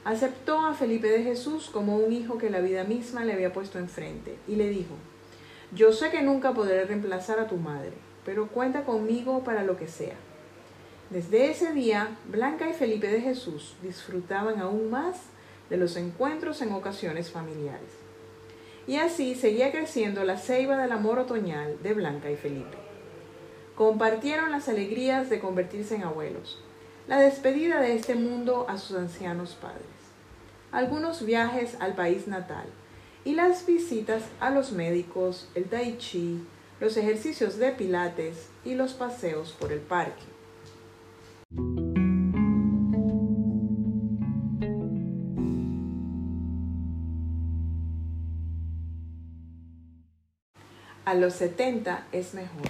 Aceptó 0.05 0.65
a 0.65 0.73
Felipe 0.73 1.09
de 1.09 1.25
Jesús 1.25 1.69
como 1.69 1.97
un 1.97 2.13
hijo 2.13 2.39
que 2.39 2.49
la 2.49 2.61
vida 2.61 2.85
misma 2.85 3.25
le 3.25 3.33
había 3.33 3.53
puesto 3.53 3.81
enfrente 3.81 4.39
y 4.47 4.55
le 4.55 4.69
dijo, 4.69 4.95
yo 5.73 5.93
sé 5.93 6.11
que 6.11 6.23
nunca 6.23 6.55
podré 6.55 6.85
reemplazar 6.85 7.41
a 7.41 7.49
tu 7.49 7.57
madre, 7.57 7.95
pero 8.25 8.47
cuenta 8.47 8.85
conmigo 8.85 9.43
para 9.43 9.65
lo 9.65 9.77
que 9.77 9.89
sea. 9.89 10.15
Desde 11.11 11.51
ese 11.51 11.73
día, 11.73 12.17
Blanca 12.31 12.71
y 12.71 12.73
Felipe 12.73 13.09
de 13.09 13.21
Jesús 13.21 13.75
disfrutaban 13.83 14.61
aún 14.61 14.91
más 14.91 15.17
de 15.71 15.77
los 15.77 15.97
encuentros 15.97 16.63
en 16.63 16.73
ocasiones 16.73 17.31
familiares. 17.31 17.91
Y 18.87 18.97
así 18.97 19.35
seguía 19.35 19.71
creciendo 19.71 20.25
la 20.25 20.39
ceiba 20.39 20.77
del 20.77 20.93
amor 20.93 21.19
otoñal 21.19 21.83
de 21.83 21.95
Blanca 21.95 22.31
y 22.31 22.37
Felipe. 22.37 22.79
Compartieron 23.77 24.51
las 24.51 24.69
alegrías 24.69 25.31
de 25.31 25.41
convertirse 25.41 25.95
en 25.95 26.05
abuelos, 26.05 26.63
la 27.07 27.21
despedida 27.21 27.81
de 27.81 27.95
este 27.95 28.15
mundo 28.15 28.67
a 28.69 28.79
sus 28.79 28.97
ancianos 28.97 29.55
padres, 29.55 29.85
algunos 30.73 31.25
viajes 31.25 31.77
al 31.81 31.95
país 31.95 32.27
natal 32.29 32.67
y 33.25 33.35
las 33.35 33.67
visitas 33.67 34.25
a 34.41 34.51
los 34.51 34.73
médicos, 34.73 35.49
el 35.55 35.65
tai 35.65 35.97
chi, 35.99 36.43
los 36.81 36.97
ejercicios 36.97 37.59
de 37.59 37.73
pilates 37.73 38.49
y 38.65 38.75
los 38.75 38.95
paseos 38.95 39.53
por 39.53 39.73
el 39.73 39.81
parque. 39.81 40.38
A 51.09 51.15
los 51.15 51.33
70 51.37 52.05
es 52.13 52.35
mejor. 52.35 52.69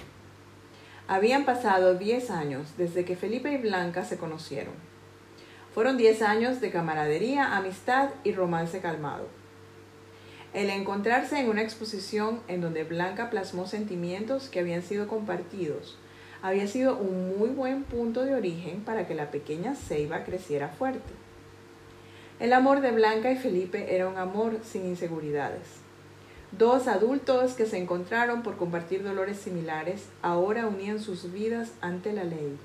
Habían 1.09 1.43
pasado 1.43 1.95
10 1.95 2.31
años 2.31 2.69
desde 2.77 3.03
que 3.03 3.17
Felipe 3.17 3.51
y 3.51 3.57
Blanca 3.57 4.05
se 4.05 4.15
conocieron. 4.15 4.75
Fueron 5.73 5.97
10 5.97 6.21
años 6.21 6.61
de 6.61 6.71
camaradería, 6.71 7.57
amistad 7.57 8.11
y 8.23 8.31
romance 8.31 8.79
calmado. 8.79 9.27
El 10.53 10.69
encontrarse 10.69 11.37
en 11.37 11.49
una 11.49 11.63
exposición 11.63 12.39
en 12.47 12.61
donde 12.61 12.85
Blanca 12.85 13.29
plasmó 13.29 13.67
sentimientos 13.67 14.47
que 14.47 14.61
habían 14.61 14.83
sido 14.83 15.09
compartidos 15.09 15.97
había 16.41 16.65
sido 16.67 16.97
un 16.97 17.37
muy 17.37 17.49
buen 17.49 17.83
punto 17.83 18.23
de 18.23 18.35
origen 18.35 18.85
para 18.85 19.05
que 19.05 19.15
la 19.15 19.31
pequeña 19.31 19.75
ceiba 19.75 20.23
creciera 20.23 20.69
fuerte. 20.69 21.11
El 22.39 22.53
amor 22.53 22.79
de 22.79 22.91
Blanca 22.91 23.33
y 23.33 23.35
Felipe 23.35 23.93
era 23.93 24.07
un 24.07 24.17
amor 24.17 24.61
sin 24.63 24.85
inseguridades. 24.85 25.88
Dos 26.51 26.87
adultos 26.87 27.53
que 27.53 27.67
se 27.67 27.77
encontraron 27.77 28.41
por 28.41 28.57
compartir 28.57 29.03
dolores 29.03 29.37
similares 29.37 30.05
ahora 30.23 30.65
unían 30.65 30.99
sus 30.99 31.31
vidas 31.31 31.71
ante 31.79 32.11
la 32.11 32.23
ley. 32.23 32.57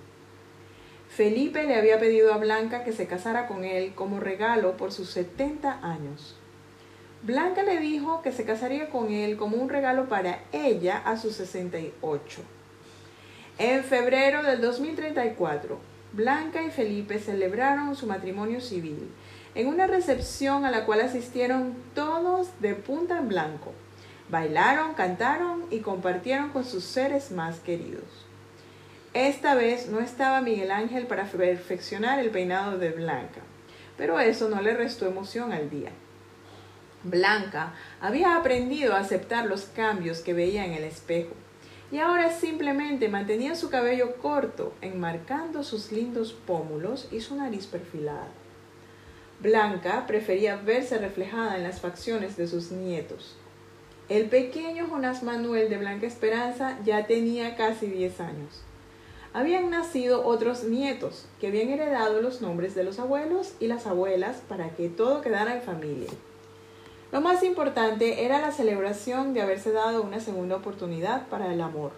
Felipe 1.11 1.64
le 1.64 1.76
había 1.76 2.00
pedido 2.00 2.33
a 2.33 2.38
Blanca 2.38 2.83
que 2.83 2.93
se 2.93 3.07
casara 3.07 3.47
con 3.47 3.62
él 3.64 3.95
como 3.95 4.21
regalo 4.21 4.79
por 4.79 4.91
sus 4.91 5.11
70 5.11 5.81
años. 5.87 6.35
Blanca 7.23 7.62
le 7.62 7.79
dijo 7.79 8.23
que 8.23 8.33
se 8.33 8.45
casaría 8.45 8.88
con 8.88 9.12
él 9.12 9.37
como 9.37 9.59
un 9.59 9.69
regalo 9.69 10.09
para 10.09 10.41
ella 10.53 10.99
a 11.05 11.19
sus 11.19 11.37
68. 11.37 12.41
En 13.59 13.85
febrero 13.85 14.43
del 14.43 14.61
2034, 14.61 15.79
Blanca 16.12 16.62
y 16.62 16.71
Felipe 16.71 17.19
celebraron 17.19 17.95
su 17.97 18.07
matrimonio 18.07 18.61
civil 18.61 19.11
en 19.54 19.68
una 19.68 19.87
recepción 19.87 20.64
a 20.64 20.70
la 20.70 20.84
cual 20.84 21.00
asistieron 21.00 21.75
todos 21.94 22.49
de 22.61 22.75
punta 22.75 23.18
en 23.18 23.28
blanco. 23.28 23.73
Bailaron, 24.28 24.94
cantaron 24.94 25.64
y 25.70 25.80
compartieron 25.80 26.50
con 26.50 26.64
sus 26.64 26.84
seres 26.84 27.30
más 27.30 27.61
queridos. 27.61 28.04
Esta 29.12 29.54
vez 29.54 29.88
no 29.88 30.00
estaba 30.00 30.40
Miguel 30.40 30.73
Ángel 30.73 31.06
para 31.06 31.25
perfeccionar 31.25 32.18
el 32.18 32.30
peinado 32.30 32.78
de 32.78 32.90
Blanca, 32.90 33.42
pero 33.96 34.18
eso 34.18 34.49
no 34.49 34.61
le 34.61 34.75
restó 34.75 35.06
emoción 35.06 35.52
al 35.52 35.70
día. 35.70 35.90
Blanca 37.04 37.75
había 38.00 38.34
aprendido 38.34 38.94
a 38.94 39.00
aceptar 39.00 39.46
los 39.46 39.66
cambios 39.66 40.20
que 40.20 40.34
veía 40.34 40.64
en 40.64 40.73
el 40.73 40.82
espejo 40.82 41.34
y 41.92 41.99
ahora 41.99 42.32
simplemente 42.32 43.08
mantenía 43.08 43.54
su 43.54 43.70
cabello 43.70 44.16
corto, 44.16 44.73
enmarcando 44.80 45.62
sus 45.62 45.92
lindos 45.92 46.32
pómulos 46.32 47.06
y 47.12 47.20
su 47.20 47.37
nariz 47.37 47.66
perfilada. 47.66 48.26
Blanca 49.45 50.07
prefería 50.07 50.57
verse 50.57 50.97
reflejada 50.97 51.59
en 51.59 51.65
las 51.65 51.79
facciones 51.79 52.39
de 52.39 52.49
sus 52.49 52.71
nietos. 52.71 53.37
El 54.09 54.31
pequeño 54.31 54.87
Jonás 54.89 55.23
Manuel 55.23 55.69
de 55.69 55.77
Blanca 55.77 56.07
Esperanza 56.07 56.79
ya 56.83 57.07
tenía 57.07 57.55
casi 57.55 57.89
10 57.89 58.21
años. 58.21 58.63
Habían 59.35 59.69
nacido 59.69 60.25
otros 60.25 60.65
nietos 60.65 61.27
que 61.39 61.49
habían 61.49 61.69
heredado 61.69 62.23
los 62.23 62.41
nombres 62.41 62.75
de 62.75 62.85
los 62.85 62.99
abuelos 62.99 63.53
y 63.61 63.67
las 63.67 63.87
abuelas 63.87 64.41
para 64.49 64.71
que 64.71 64.89
todo 64.89 65.21
quedara 65.21 65.55
en 65.55 65.61
familia. 65.61 66.09
Lo 67.13 67.21
más 67.21 67.43
importante 67.43 68.25
era 68.25 68.41
la 68.41 68.51
celebración 68.51 69.35
de 69.35 69.43
haberse 69.43 69.73
dado 69.73 70.01
una 70.01 70.21
segunda 70.21 70.57
oportunidad 70.57 71.29
para 71.29 71.53
el 71.53 71.61
amor. 71.61 71.91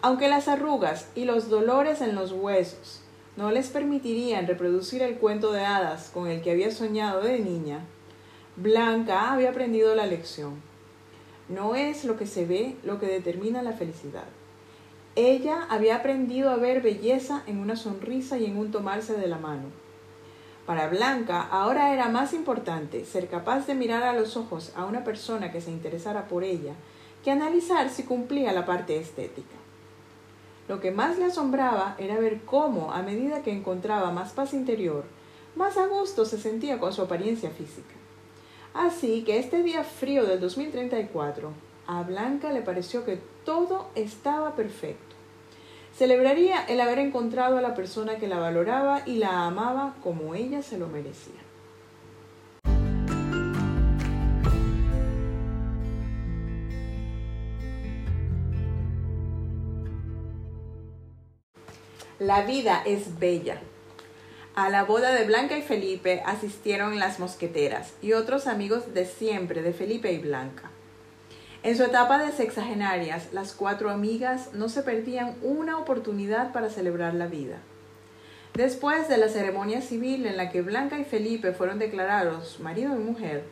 Aunque 0.00 0.30
las 0.30 0.48
arrugas 0.48 1.10
y 1.14 1.26
los 1.26 1.50
dolores 1.50 2.00
en 2.00 2.14
los 2.14 2.32
huesos 2.32 3.01
no 3.36 3.50
les 3.50 3.68
permitirían 3.68 4.46
reproducir 4.46 5.02
el 5.02 5.16
cuento 5.16 5.52
de 5.52 5.64
hadas 5.64 6.10
con 6.12 6.28
el 6.28 6.42
que 6.42 6.50
había 6.50 6.70
soñado 6.70 7.22
de 7.22 7.38
niña, 7.38 7.80
Blanca 8.56 9.32
había 9.32 9.50
aprendido 9.50 9.94
la 9.94 10.06
lección. 10.06 10.60
No 11.48 11.74
es 11.74 12.04
lo 12.04 12.18
que 12.18 12.26
se 12.26 12.44
ve 12.44 12.76
lo 12.84 13.00
que 13.00 13.06
determina 13.06 13.62
la 13.62 13.72
felicidad. 13.72 14.26
Ella 15.16 15.66
había 15.70 15.96
aprendido 15.96 16.50
a 16.50 16.56
ver 16.56 16.82
belleza 16.82 17.42
en 17.46 17.58
una 17.58 17.76
sonrisa 17.76 18.38
y 18.38 18.46
en 18.46 18.58
un 18.58 18.70
tomarse 18.70 19.14
de 19.14 19.26
la 19.26 19.38
mano. 19.38 19.68
Para 20.66 20.88
Blanca 20.88 21.42
ahora 21.50 21.92
era 21.92 22.08
más 22.08 22.34
importante 22.34 23.04
ser 23.04 23.28
capaz 23.28 23.66
de 23.66 23.74
mirar 23.74 24.02
a 24.02 24.12
los 24.12 24.36
ojos 24.36 24.72
a 24.76 24.84
una 24.84 25.04
persona 25.04 25.50
que 25.50 25.60
se 25.60 25.70
interesara 25.70 26.28
por 26.28 26.44
ella 26.44 26.74
que 27.24 27.30
analizar 27.30 27.88
si 27.88 28.02
cumplía 28.02 28.52
la 28.52 28.66
parte 28.66 28.96
estética. 28.96 29.61
Lo 30.72 30.80
que 30.80 30.90
más 30.90 31.18
le 31.18 31.26
asombraba 31.26 31.96
era 31.98 32.16
ver 32.16 32.46
cómo, 32.46 32.92
a 32.92 33.02
medida 33.02 33.42
que 33.42 33.52
encontraba 33.52 34.10
más 34.10 34.32
paz 34.32 34.54
interior, 34.54 35.04
más 35.54 35.76
a 35.76 35.86
gusto 35.86 36.24
se 36.24 36.38
sentía 36.38 36.78
con 36.78 36.94
su 36.94 37.02
apariencia 37.02 37.50
física. 37.50 37.94
Así 38.72 39.22
que 39.22 39.38
este 39.38 39.62
día 39.62 39.84
frío 39.84 40.24
del 40.24 40.40
2034, 40.40 41.52
a 41.86 42.02
Blanca 42.04 42.50
le 42.54 42.62
pareció 42.62 43.04
que 43.04 43.20
todo 43.44 43.88
estaba 43.96 44.56
perfecto. 44.56 45.14
Celebraría 45.94 46.64
el 46.64 46.80
haber 46.80 47.00
encontrado 47.00 47.58
a 47.58 47.60
la 47.60 47.74
persona 47.74 48.16
que 48.16 48.26
la 48.26 48.38
valoraba 48.38 49.02
y 49.04 49.16
la 49.16 49.44
amaba 49.44 49.96
como 50.02 50.34
ella 50.34 50.62
se 50.62 50.78
lo 50.78 50.88
merecía. 50.88 51.42
La 62.22 62.42
vida 62.42 62.84
es 62.86 63.18
bella. 63.18 63.58
A 64.54 64.70
la 64.70 64.84
boda 64.84 65.12
de 65.12 65.24
Blanca 65.24 65.58
y 65.58 65.62
Felipe 65.62 66.22
asistieron 66.24 67.00
las 67.00 67.18
mosqueteras 67.18 67.94
y 68.00 68.12
otros 68.12 68.46
amigos 68.46 68.94
de 68.94 69.06
siempre 69.06 69.60
de 69.60 69.72
Felipe 69.72 70.12
y 70.12 70.18
Blanca. 70.18 70.70
En 71.64 71.76
su 71.76 71.82
etapa 71.82 72.22
de 72.22 72.30
sexagenarias, 72.30 73.32
las 73.32 73.54
cuatro 73.54 73.90
amigas 73.90 74.50
no 74.54 74.68
se 74.68 74.84
perdían 74.84 75.34
una 75.42 75.78
oportunidad 75.78 76.52
para 76.52 76.70
celebrar 76.70 77.14
la 77.14 77.26
vida. 77.26 77.56
Después 78.54 79.08
de 79.08 79.16
la 79.16 79.28
ceremonia 79.28 79.82
civil 79.82 80.24
en 80.24 80.36
la 80.36 80.48
que 80.50 80.62
Blanca 80.62 81.00
y 81.00 81.04
Felipe 81.04 81.50
fueron 81.50 81.80
declarados 81.80 82.60
marido 82.60 82.94
y 82.94 83.00
mujer, 83.00 83.42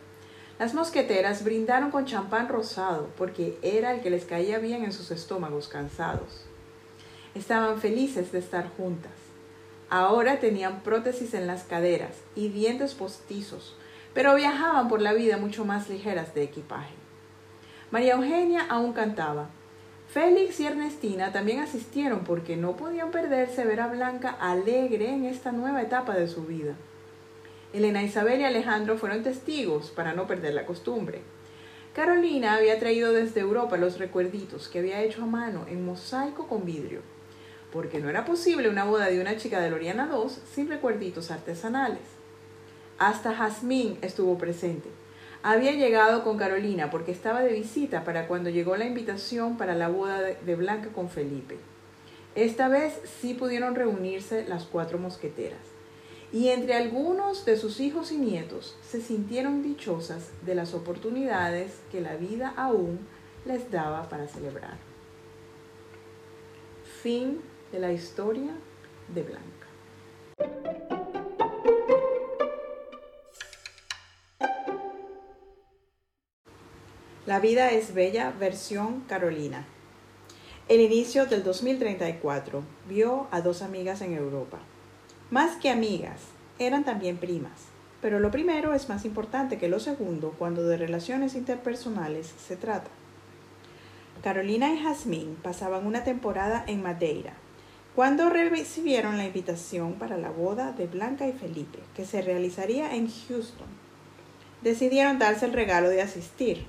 las 0.61 0.75
mosqueteras 0.75 1.43
brindaron 1.43 1.91
con 1.91 2.05
champán 2.05 2.49
rosado 2.49 3.09
porque 3.19 3.59
era 3.63 3.93
el 3.93 4.01
que 4.01 4.11
les 4.11 4.27
caía 4.27 4.61
bien 4.61 4.85
en 4.85 4.93
sus 4.93 5.11
estómagos 5.11 5.67
cansados. 5.67 6.47
Estaban 7.35 7.81
felices 7.81 8.33
de 8.33 8.41
estar 8.41 8.69
juntas. 8.77 9.13
Ahora 9.89 10.41
tenían 10.41 10.81
prótesis 10.83 11.33
en 11.35 11.47
las 11.47 11.63
caderas 11.63 12.17
y 12.35 12.49
dientes 12.49 12.95
postizos, 12.95 13.77
pero 14.15 14.35
viajaban 14.35 14.89
por 14.89 15.01
la 15.01 15.13
vida 15.13 15.37
mucho 15.37 15.65
más 15.65 15.89
ligeras 15.89 16.35
de 16.35 16.43
equipaje. 16.43 16.95
María 17.91 18.15
Eugenia 18.15 18.67
aún 18.69 18.93
cantaba. 18.93 19.49
Félix 20.09 20.59
y 20.59 20.67
Ernestina 20.67 21.31
también 21.31 21.61
asistieron 21.61 22.25
porque 22.25 22.57
no 22.57 22.77
podían 22.77 23.13
perderse 23.13 23.65
ver 23.65 23.81
a 23.81 23.87
Blanca 23.87 24.31
alegre 24.31 25.11
en 25.11 25.25
esta 25.25 25.53
nueva 25.53 25.83
etapa 25.83 26.15
de 26.15 26.27
su 26.27 26.45
vida. 26.45 26.75
Elena 27.73 28.03
Isabel 28.03 28.41
y 28.41 28.45
Alejandro 28.45 28.99
fueron 28.99 29.23
testigos 29.23 29.91
para 29.91 30.15
no 30.15 30.27
perder 30.27 30.55
la 30.55 30.67
costumbre. 30.67 31.21
Carolina 31.95 32.55
había 32.55 32.81
traído 32.81 33.13
desde 33.13 33.41
Europa 33.41 33.77
los 33.77 33.99
recuerditos 33.99 34.69
que 34.69 34.81
había 34.81 35.03
hecho 35.03 35.23
a 35.23 35.27
mano 35.27 35.65
en 35.69 35.85
mosaico 35.85 36.49
con 36.49 36.65
vidrio, 36.65 37.03
porque 37.73 38.01
no 38.01 38.09
era 38.09 38.25
posible 38.25 38.69
una 38.69 38.85
boda 38.85 39.07
de 39.07 39.21
una 39.21 39.37
chica 39.37 39.61
de 39.61 39.71
Loriana 39.71 40.11
II 40.13 40.31
sin 40.53 40.69
recuerditos 40.69 41.31
artesanales. 41.31 42.03
Hasta 42.99 43.35
Jazmín 43.35 43.99
estuvo 44.03 44.37
presente. 44.39 44.89
Había 45.43 45.73
llegado 45.73 46.23
con 46.23 46.37
Carolina 46.37 46.91
porque 46.91 47.13
estaba 47.13 47.41
de 47.41 47.55
visita 47.55 48.05
para 48.05 48.27
cuando 48.27 48.51
llegó 48.51 48.77
la 48.77 48.85
invitación 48.85 49.57
para 49.57 49.75
la 49.75 49.89
boda 49.89 50.21
de 50.21 50.57
Blanca 50.57 50.91
con 50.91 51.09
Felipe. 51.09 51.57
Esta 52.35 52.69
vez 52.69 53.01
sí 53.21 53.35
pudieron 53.35 53.75
reunirse 53.75 54.47
las 54.47 54.65
cuatro 54.65 54.99
mosqueteras 54.99 55.71
y 56.33 56.49
entre 56.49 56.75
algunos 56.75 57.45
de 57.45 57.57
sus 57.57 57.81
hijos 57.81 58.13
y 58.13 58.19
nietos 58.19 58.77
se 58.87 59.01
sintieron 59.01 59.63
dichosas 59.63 60.31
de 60.45 60.55
las 60.55 60.75
oportunidades 60.75 61.81
que 61.91 62.01
la 62.01 62.15
vida 62.17 62.53
aún 62.57 63.01
les 63.45 63.71
daba 63.71 64.09
para 64.09 64.29
celebrar. 64.29 64.77
Fin 67.03 67.41
de 67.73 67.79
la 67.79 67.93
historia 67.93 68.53
de 69.15 69.23
Blanca. 69.23 69.67
La 77.27 77.39
vida 77.39 77.71
es 77.71 77.95
bella, 77.95 78.33
versión 78.39 79.03
Carolina. 79.03 79.67
El 80.69 80.81
inicio 80.81 81.27
del 81.27 81.43
2034 81.43 82.63
vio 82.89 83.29
a 83.31 83.41
dos 83.41 83.63
amigas 83.63 84.01
en 84.03 84.15
Europa 84.15 84.59
más 85.31 85.55
que 85.55 85.71
amigas, 85.71 86.23
eran 86.59 86.83
también 86.83 87.17
primas. 87.17 87.53
Pero 88.03 88.19
lo 88.19 88.33
primero 88.33 88.75
es 88.75 88.89
más 88.89 89.05
importante 89.05 89.59
que 89.59 89.69
lo 89.69 89.79
segundo 89.79 90.35
cuando 90.37 90.65
de 90.65 90.77
relaciones 90.77 91.37
interpersonales 91.37 92.35
se 92.49 92.57
trata. 92.57 92.91
Carolina 94.25 94.75
y 94.75 94.83
Jazmín 94.83 95.37
pasaban 95.41 95.87
una 95.87 96.03
temporada 96.03 96.65
en 96.67 96.83
Madeira, 96.83 97.35
cuando 97.95 98.31
recibieron 98.31 99.17
la 99.17 99.27
invitación 99.27 99.95
para 99.95 100.17
la 100.17 100.31
boda 100.31 100.73
de 100.73 100.87
Blanca 100.87 101.27
y 101.27 101.33
Felipe, 101.33 101.81
que 101.95 102.05
se 102.05 102.23
realizaría 102.23 102.95
en 102.95 103.09
Houston. 103.09 103.67
Decidieron 104.63 105.19
darse 105.19 105.47
el 105.47 105.53
regalo 105.53 105.89
de 105.89 106.01
asistir. 106.01 106.65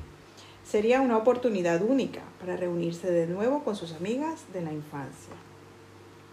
Sería 0.64 1.00
una 1.02 1.18
oportunidad 1.18 1.84
única 1.84 2.22
para 2.40 2.58
reunirse 2.58 3.12
de 3.12 3.28
nuevo 3.28 3.64
con 3.64 3.76
sus 3.76 3.94
amigas 3.94 4.46
de 4.52 4.62
la 4.62 4.74
infancia. 4.74 5.34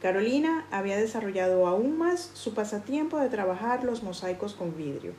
Carolina 0.00 0.66
había 0.70 0.96
desarrollado 0.96 1.66
aún 1.66 1.98
más 1.98 2.30
su 2.32 2.54
pasatiempo 2.54 3.18
de 3.18 3.28
trabajar 3.28 3.84
los 3.84 4.02
mosaicos 4.02 4.54
con 4.54 4.76
vidrio, 4.76 5.12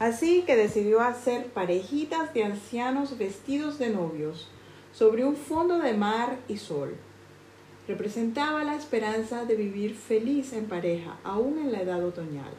así 0.00 0.42
que 0.42 0.56
decidió 0.56 1.02
hacer 1.02 1.52
parejitas 1.52 2.34
de 2.34 2.44
ancianos 2.44 3.16
vestidos 3.18 3.78
de 3.78 3.90
novios 3.90 4.48
sobre 4.92 5.24
un 5.24 5.36
fondo 5.36 5.78
de 5.78 5.92
mar 5.92 6.38
y 6.48 6.56
sol. 6.56 6.96
Representaba 7.86 8.64
la 8.64 8.76
esperanza 8.76 9.44
de 9.44 9.56
vivir 9.56 9.94
feliz 9.94 10.54
en 10.54 10.66
pareja, 10.66 11.18
aún 11.22 11.58
en 11.58 11.70
la 11.70 11.82
edad 11.82 12.02
otoñal. 12.02 12.54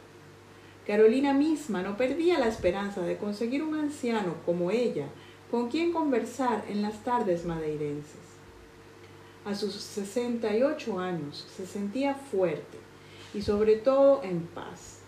Carolina 0.86 1.32
misma 1.32 1.82
no 1.82 1.96
perdía 1.96 2.38
la 2.38 2.46
esperanza 2.46 3.02
de 3.02 3.16
conseguir 3.16 3.64
un 3.64 3.74
anciano 3.74 4.34
como 4.46 4.70
ella, 4.70 5.08
con 5.50 5.68
quien 5.68 5.92
conversar 5.92 6.64
en 6.68 6.80
las 6.80 7.02
tardes 7.02 7.44
madeirenses. 7.44 8.20
A 9.44 9.56
sus 9.56 9.74
68 9.74 10.98
años 11.00 11.44
se 11.56 11.66
sentía 11.66 12.14
fuerte 12.14 12.78
y 13.34 13.42
sobre 13.42 13.76
todo 13.76 14.22
en 14.22 14.42
paz. 14.42 15.00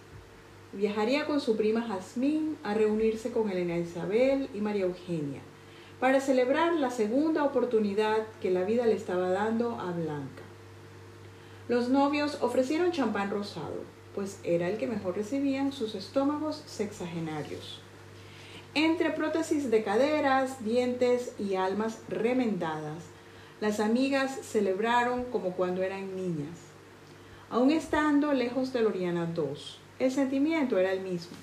Viajaría 0.73 1.27
con 1.27 1.41
su 1.41 1.57
prima 1.57 1.83
Jazmín 1.83 2.57
a 2.65 2.75
reunirse 2.75 3.31
con 3.31 3.49
Elena 3.51 3.79
Isabel 3.79 4.49
y 4.53 4.61
María 4.61 4.85
Eugenia 4.85 5.43
para 6.01 6.21
celebrar 6.21 6.75
la 6.75 6.91
segunda 6.91 7.45
oportunidad 7.45 8.19
que 8.41 8.51
la 8.51 8.63
vida 8.63 8.87
le 8.87 8.95
estaba 8.95 9.31
dando 9.31 9.73
a 9.81 9.91
Blanca. 9.93 10.43
Los 11.69 11.89
novios 11.89 12.39
ofrecieron 12.41 12.93
champán 12.93 13.31
rosado, 13.31 13.83
pues 14.15 14.41
era 14.43 14.69
el 14.69 14.79
que 14.79 14.87
mejor 14.87 15.17
recibían 15.17 15.73
sus 15.73 15.95
estómagos 15.95 16.63
sexagenarios. 16.67 17.81
Entre 18.75 19.11
prótesis 19.11 19.71
de 19.71 19.83
caderas, 19.83 20.65
dientes 20.65 21.33
y 21.39 21.57
almas 21.57 21.99
remendadas, 22.09 23.05
las 23.61 23.81
amigas 23.81 24.39
celebraron 24.43 25.25
como 25.25 25.53
cuando 25.53 25.83
eran 25.83 26.15
niñas. 26.15 26.59
Aún 27.51 27.71
estando 27.71 28.33
lejos 28.33 28.73
de 28.73 28.83
Loriana 28.83 29.33
II, 29.37 29.59
el 29.99 30.13
sentimiento 30.13 30.79
era 30.79 30.93
el 30.93 31.01
mismo. 31.01 31.37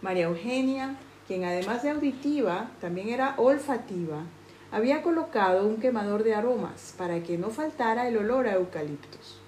María 0.00 0.24
Eugenia, 0.24 0.96
quien 1.26 1.44
además 1.44 1.82
de 1.82 1.90
auditiva, 1.90 2.70
también 2.80 3.08
era 3.08 3.34
olfativa, 3.36 4.22
había 4.70 5.02
colocado 5.02 5.66
un 5.66 5.76
quemador 5.76 6.24
de 6.24 6.34
aromas 6.34 6.94
para 6.98 7.22
que 7.22 7.38
no 7.38 7.50
faltara 7.50 8.08
el 8.08 8.16
olor 8.16 8.48
a 8.48 8.54
eucaliptos. 8.54 9.40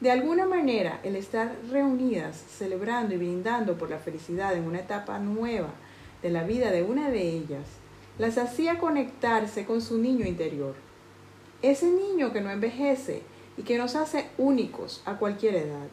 De 0.00 0.10
alguna 0.10 0.46
manera, 0.46 1.00
el 1.02 1.16
estar 1.16 1.52
reunidas, 1.70 2.36
celebrando 2.36 3.14
y 3.14 3.18
brindando 3.18 3.76
por 3.76 3.90
la 3.90 3.98
felicidad 3.98 4.56
en 4.56 4.64
una 4.64 4.80
etapa 4.80 5.18
nueva 5.18 5.70
de 6.22 6.30
la 6.30 6.44
vida 6.44 6.70
de 6.70 6.82
una 6.82 7.10
de 7.10 7.22
ellas, 7.22 7.66
las 8.18 8.38
hacía 8.38 8.78
conectarse 8.78 9.64
con 9.64 9.80
su 9.80 9.98
niño 9.98 10.26
interior 10.26 10.74
ese 11.62 11.90
niño 11.90 12.32
que 12.32 12.40
no 12.40 12.50
envejece 12.50 13.22
y 13.56 13.62
que 13.62 13.78
nos 13.78 13.96
hace 13.96 14.28
únicos 14.38 15.02
a 15.04 15.16
cualquier 15.16 15.56
edad. 15.56 15.88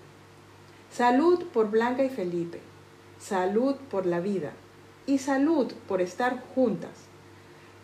Salud 0.91 1.45
por 1.45 1.71
Blanca 1.71 2.03
y 2.03 2.09
Felipe, 2.09 2.59
salud 3.19 3.75
por 3.89 4.05
la 4.05 4.19
vida 4.19 4.53
y 5.05 5.19
salud 5.19 5.71
por 5.87 6.01
estar 6.01 6.43
juntas. 6.55 6.91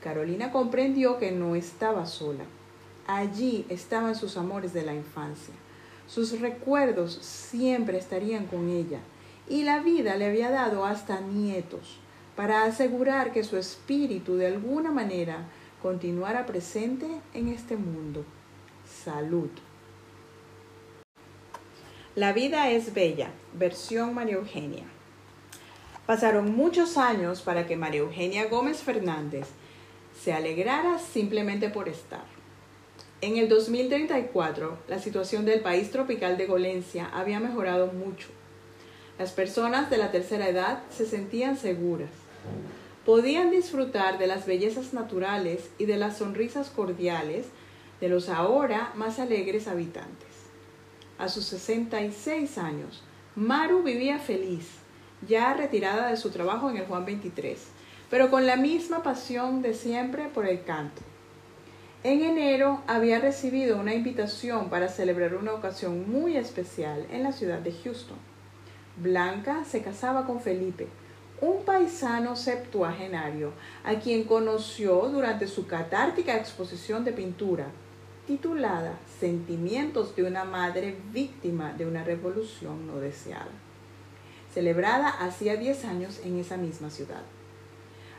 Carolina 0.03 0.51
comprendió 0.51 1.17
que 1.17 1.31
no 1.31 1.55
estaba 1.55 2.05
sola. 2.05 2.43
Allí 3.07 3.65
estaban 3.69 4.15
sus 4.15 4.37
amores 4.37 4.73
de 4.73 4.83
la 4.83 4.93
infancia. 4.93 5.53
Sus 6.07 6.39
recuerdos 6.39 7.13
siempre 7.21 7.97
estarían 7.97 8.45
con 8.47 8.69
ella 8.69 8.99
y 9.47 9.63
la 9.63 9.79
vida 9.79 10.15
le 10.15 10.25
había 10.25 10.49
dado 10.49 10.85
hasta 10.85 11.21
nietos 11.21 11.99
para 12.35 12.63
asegurar 12.63 13.31
que 13.31 13.43
su 13.43 13.57
espíritu 13.57 14.35
de 14.35 14.47
alguna 14.47 14.91
manera 14.91 15.45
continuara 15.81 16.45
presente 16.45 17.07
en 17.33 17.49
este 17.49 17.75
mundo. 17.75 18.23
Salud. 18.85 19.49
La 22.15 22.33
vida 22.33 22.69
es 22.69 22.93
bella, 22.93 23.31
versión 23.53 24.13
María 24.13 24.35
Eugenia. 24.35 24.83
Pasaron 26.05 26.55
muchos 26.55 26.97
años 26.97 27.41
para 27.41 27.67
que 27.67 27.77
María 27.77 28.01
Eugenia 28.01 28.47
Gómez 28.47 28.81
Fernández 28.81 29.47
se 30.21 30.33
alegrara 30.33 30.99
simplemente 30.99 31.69
por 31.69 31.87
estar. 31.87 32.25
En 33.21 33.37
el 33.37 33.47
2034, 33.49 34.77
la 34.87 34.99
situación 34.99 35.45
del 35.45 35.61
país 35.61 35.91
tropical 35.91 36.37
de 36.37 36.47
Golencia 36.47 37.09
había 37.13 37.39
mejorado 37.39 37.87
mucho. 37.87 38.29
Las 39.19 39.31
personas 39.31 39.89
de 39.89 39.97
la 39.97 40.11
tercera 40.11 40.49
edad 40.49 40.81
se 40.89 41.05
sentían 41.05 41.57
seguras 41.57 42.09
podían 43.05 43.49
disfrutar 43.49 44.17
de 44.17 44.27
las 44.27 44.45
bellezas 44.45 44.93
naturales 44.93 45.69
y 45.77 45.85
de 45.85 45.97
las 45.97 46.17
sonrisas 46.17 46.69
cordiales 46.69 47.47
de 47.99 48.09
los 48.09 48.29
ahora 48.29 48.91
más 48.95 49.19
alegres 49.19 49.67
habitantes. 49.67 50.29
A 51.17 51.29
sus 51.29 51.45
66 51.45 52.57
años, 52.57 53.03
Maru 53.35 53.83
vivía 53.83 54.19
feliz, 54.19 54.67
ya 55.27 55.53
retirada 55.53 56.09
de 56.09 56.17
su 56.17 56.29
trabajo 56.29 56.69
en 56.69 56.77
el 56.77 56.85
Juan 56.85 57.05
23, 57.05 57.59
pero 58.09 58.29
con 58.29 58.45
la 58.45 58.55
misma 58.55 59.03
pasión 59.03 59.61
de 59.61 59.73
siempre 59.73 60.29
por 60.29 60.45
el 60.47 60.63
canto. 60.63 61.01
En 62.03 62.23
enero 62.23 62.81
había 62.87 63.19
recibido 63.19 63.77
una 63.77 63.93
invitación 63.93 64.69
para 64.69 64.87
celebrar 64.87 65.35
una 65.35 65.53
ocasión 65.53 66.11
muy 66.11 66.35
especial 66.35 67.05
en 67.11 67.23
la 67.23 67.31
ciudad 67.31 67.59
de 67.59 67.71
Houston. 67.71 68.17
Blanca 68.97 69.63
se 69.65 69.81
casaba 69.81 70.25
con 70.25 70.41
Felipe, 70.41 70.87
un 71.41 71.63
paisano 71.63 72.35
septuagenario 72.35 73.53
a 73.83 73.95
quien 73.95 74.23
conoció 74.23 75.09
durante 75.09 75.47
su 75.47 75.67
catártica 75.67 76.35
exposición 76.35 77.03
de 77.03 77.13
pintura 77.13 77.67
titulada 78.27 78.97
Sentimientos 79.19 80.15
de 80.15 80.23
una 80.23 80.43
madre 80.43 80.95
víctima 81.11 81.73
de 81.73 81.85
una 81.85 82.03
revolución 82.03 82.87
no 82.87 82.99
deseada, 82.99 83.51
celebrada 84.53 85.09
hacía 85.09 85.55
10 85.55 85.85
años 85.85 86.21
en 86.23 86.39
esa 86.39 86.57
misma 86.57 86.89
ciudad. 86.89 87.21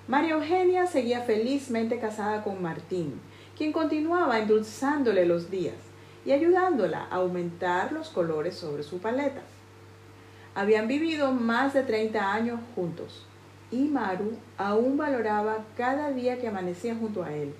María 0.09 0.35
Eugenia 0.35 0.87
seguía 0.87 1.21
felizmente 1.21 1.99
casada 1.99 2.42
con 2.42 2.61
Martín, 2.61 3.21
quien 3.57 3.73
continuaba 3.73 4.38
endulzándole 4.38 5.27
los 5.27 5.51
días 5.51 5.77
y 6.25 6.33
ayudándola 6.33 7.07
a 7.11 7.16
aumentar 7.16 7.92
los 7.92 8.09
colores 8.09 8.57
sobre 8.57 8.83
su 8.83 8.99
paleta. 8.99 9.42
Habían 10.55 10.88
vivido 10.88 11.33
más 11.33 11.73
de 11.73 11.83
30 11.83 12.33
años 12.33 12.61
juntos 12.75 13.27
y 13.71 13.85
Maru 13.85 14.33
aún 14.59 14.97
valoraba 14.97 15.64
cada 15.77 16.11
día 16.11 16.38
que 16.40 16.49
amanecía 16.49 16.95
junto 16.95 17.23
a 17.23 17.33
él. 17.33 17.55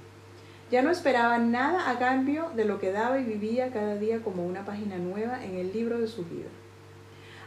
Ya 0.71 0.83
no 0.83 0.91
esperaba 0.91 1.39
nada 1.39 1.91
a 1.91 1.99
cambio 1.99 2.51
de 2.57 2.65
lo 2.65 2.81
que 2.81 2.93
daba 2.93 3.19
y 3.19 3.25
vivía 3.25 3.71
cada 3.71 3.97
día 3.97 4.23
como 4.23 4.45
una 4.45 4.65
página 4.65 4.97
nueva 4.97 5.45
en 5.45 5.57
el 5.57 5.73
libro 5.73 5.99
de 5.99 6.09
su 6.09 6.25
vida. 6.25 6.49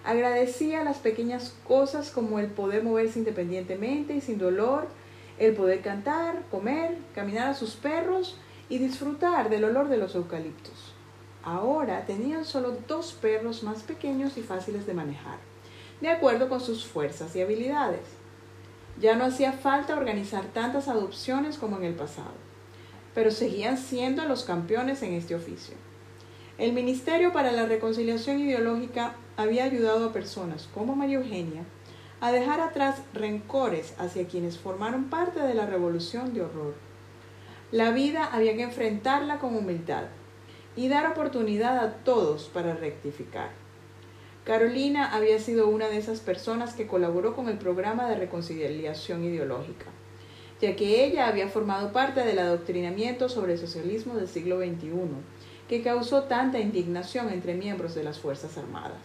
Agradecía 0.05 0.83
las 0.83 0.97
pequeñas 0.97 1.55
cosas 1.67 2.11
como 2.11 2.37
el 2.39 2.47
poder 2.47 2.83
moverse 2.83 3.17
independientemente 3.17 4.15
y 4.15 4.21
sin 4.21 4.37
dolor, 4.37 4.87
el 5.39 5.55
poder 5.55 5.81
cantar, 5.81 6.43
comer, 6.51 6.99
caminar 7.15 7.49
a 7.49 7.55
sus 7.55 7.71
perros 7.75 8.37
y 8.69 8.77
disfrutar 8.77 9.49
del 9.49 9.63
olor 9.63 9.89
de 9.89 9.97
los 9.97 10.13
eucaliptos. 10.13 10.93
Ahora 11.43 12.05
tenían 12.05 12.45
solo 12.45 12.77
dos 12.87 13.13
perros 13.13 13.63
más 13.63 13.81
pequeños 13.81 14.37
y 14.37 14.43
fáciles 14.43 14.85
de 14.85 14.93
manejar, 14.93 15.39
de 16.01 16.09
acuerdo 16.09 16.49
con 16.49 16.61
sus 16.61 16.85
fuerzas 16.85 17.35
y 17.35 17.41
habilidades. 17.41 18.05
Ya 18.99 19.15
no 19.15 19.25
hacía 19.25 19.53
falta 19.53 19.97
organizar 19.97 20.45
tantas 20.53 20.87
adopciones 20.87 21.57
como 21.57 21.77
en 21.77 21.83
el 21.83 21.95
pasado, 21.95 22.33
pero 23.15 23.31
seguían 23.31 23.79
siendo 23.79 24.25
los 24.25 24.43
campeones 24.43 25.01
en 25.01 25.13
este 25.13 25.33
oficio. 25.33 25.75
El 26.57 26.71
Ministerio 26.71 27.33
para 27.33 27.51
la 27.51 27.65
Reconciliación 27.65 28.39
Ideológica 28.39 29.15
había 29.35 29.65
ayudado 29.65 30.05
a 30.05 30.13
personas 30.13 30.69
como 30.73 30.95
María 30.95 31.17
Eugenia 31.17 31.65
a 32.21 32.31
dejar 32.31 32.61
atrás 32.61 33.01
rencores 33.13 33.93
hacia 33.97 34.25
quienes 34.25 34.57
formaron 34.57 35.09
parte 35.09 35.41
de 35.41 35.53
la 35.53 35.65
revolución 35.65 36.33
de 36.33 36.43
horror. 36.43 36.73
La 37.73 37.91
vida 37.91 38.29
había 38.31 38.55
que 38.55 38.63
enfrentarla 38.63 39.39
con 39.39 39.53
humildad 39.53 40.05
y 40.77 40.87
dar 40.87 41.11
oportunidad 41.11 41.77
a 41.77 41.95
todos 42.05 42.45
para 42.45 42.73
rectificar. 42.73 43.49
Carolina 44.45 45.13
había 45.13 45.39
sido 45.39 45.67
una 45.67 45.89
de 45.89 45.97
esas 45.97 46.21
personas 46.21 46.73
que 46.73 46.87
colaboró 46.87 47.35
con 47.35 47.49
el 47.49 47.57
programa 47.57 48.07
de 48.07 48.15
reconciliación 48.15 49.25
ideológica, 49.25 49.87
ya 50.61 50.73
que 50.77 51.03
ella 51.03 51.27
había 51.27 51.49
formado 51.49 51.91
parte 51.91 52.21
del 52.21 52.39
adoctrinamiento 52.39 53.27
sobre 53.27 53.53
el 53.53 53.59
socialismo 53.59 54.13
del 54.13 54.29
siglo 54.29 54.59
XXI, 54.59 54.91
que 55.67 55.81
causó 55.81 56.23
tanta 56.23 56.59
indignación 56.59 57.29
entre 57.29 57.55
miembros 57.55 57.95
de 57.95 58.03
las 58.03 58.19
Fuerzas 58.19 58.57
Armadas. 58.57 59.01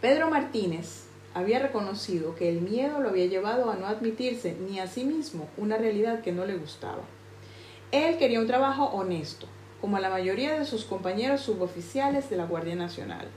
Pedro 0.00 0.30
Martínez 0.30 1.04
había 1.34 1.60
reconocido 1.60 2.34
que 2.34 2.48
el 2.48 2.60
miedo 2.60 3.00
lo 3.00 3.08
había 3.08 3.26
llevado 3.26 3.70
a 3.70 3.76
no 3.76 3.86
admitirse 3.86 4.56
ni 4.68 4.80
a 4.80 4.86
sí 4.86 5.04
mismo 5.04 5.48
una 5.56 5.76
realidad 5.76 6.20
que 6.20 6.32
no 6.32 6.44
le 6.44 6.56
gustaba. 6.56 7.02
Él 7.90 8.18
quería 8.18 8.40
un 8.40 8.46
trabajo 8.46 8.86
honesto, 8.86 9.46
como 9.80 9.98
la 9.98 10.10
mayoría 10.10 10.58
de 10.58 10.64
sus 10.64 10.84
compañeros 10.84 11.40
suboficiales 11.40 12.28
de 12.30 12.36
la 12.36 12.46
Guardia 12.46 12.74
Nacional. 12.74 13.28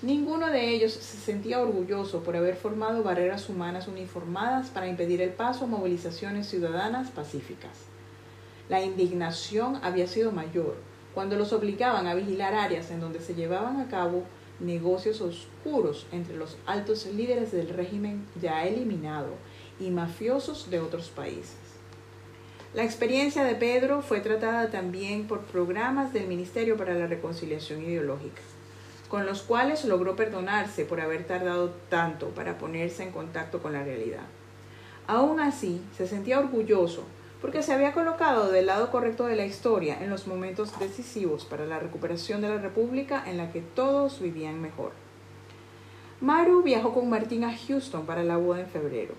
Ninguno 0.00 0.46
de 0.48 0.70
ellos 0.70 0.92
se 0.92 1.18
sentía 1.18 1.60
orgulloso 1.60 2.22
por 2.22 2.36
haber 2.36 2.54
formado 2.54 3.02
barreras 3.02 3.48
humanas 3.48 3.88
uniformadas 3.88 4.68
para 4.68 4.86
impedir 4.86 5.20
el 5.20 5.30
paso 5.30 5.64
a 5.64 5.68
movilizaciones 5.68 6.48
ciudadanas 6.48 7.10
pacíficas. 7.10 7.88
La 8.68 8.82
indignación 8.82 9.80
había 9.82 10.06
sido 10.06 10.30
mayor 10.30 10.76
cuando 11.14 11.36
los 11.36 11.52
obligaban 11.52 12.06
a 12.06 12.14
vigilar 12.14 12.54
áreas 12.54 12.90
en 12.90 13.00
donde 13.00 13.20
se 13.20 13.34
llevaban 13.34 13.80
a 13.80 13.88
cabo 13.88 14.24
negocios 14.60 15.20
oscuros 15.20 16.06
entre 16.12 16.36
los 16.36 16.56
altos 16.66 17.06
líderes 17.06 17.50
del 17.50 17.70
régimen 17.70 18.26
ya 18.40 18.66
eliminado 18.66 19.30
y 19.80 19.90
mafiosos 19.90 20.70
de 20.70 20.80
otros 20.80 21.08
países. 21.08 21.56
La 22.74 22.84
experiencia 22.84 23.44
de 23.44 23.54
Pedro 23.54 24.02
fue 24.02 24.20
tratada 24.20 24.70
también 24.70 25.26
por 25.26 25.40
programas 25.40 26.12
del 26.12 26.26
Ministerio 26.26 26.76
para 26.76 26.92
la 26.94 27.06
Reconciliación 27.06 27.82
Ideológica, 27.82 28.42
con 29.08 29.24
los 29.24 29.40
cuales 29.42 29.86
logró 29.86 30.14
perdonarse 30.14 30.84
por 30.84 31.00
haber 31.00 31.24
tardado 31.24 31.70
tanto 31.88 32.28
para 32.28 32.58
ponerse 32.58 33.04
en 33.04 33.12
contacto 33.12 33.62
con 33.62 33.72
la 33.72 33.82
realidad. 33.82 34.26
Aún 35.06 35.40
así, 35.40 35.80
se 35.96 36.06
sentía 36.06 36.38
orgulloso 36.38 37.04
porque 37.40 37.62
se 37.62 37.72
había 37.72 37.92
colocado 37.92 38.50
del 38.50 38.66
lado 38.66 38.90
correcto 38.90 39.26
de 39.26 39.36
la 39.36 39.46
historia 39.46 39.98
en 40.02 40.10
los 40.10 40.26
momentos 40.26 40.78
decisivos 40.78 41.44
para 41.44 41.66
la 41.66 41.78
recuperación 41.78 42.40
de 42.40 42.48
la 42.48 42.58
República 42.58 43.22
en 43.26 43.36
la 43.36 43.52
que 43.52 43.60
todos 43.60 44.20
vivían 44.20 44.60
mejor. 44.60 44.92
Maru 46.20 46.62
viajó 46.62 46.92
con 46.92 47.08
Martín 47.08 47.44
a 47.44 47.56
Houston 47.56 48.04
para 48.04 48.24
la 48.24 48.36
boda 48.36 48.60
en 48.60 48.66
febrero 48.66 49.14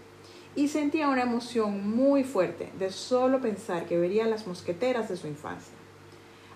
y 0.53 0.67
sentía 0.67 1.07
una 1.07 1.21
emoción 1.21 1.89
muy 1.95 2.25
fuerte 2.25 2.71
de 2.77 2.91
solo 2.91 3.39
pensar 3.39 3.85
que 3.85 3.97
vería 3.97 4.25
las 4.25 4.47
mosqueteras 4.47 5.07
de 5.07 5.15
su 5.15 5.27
infancia. 5.27 5.73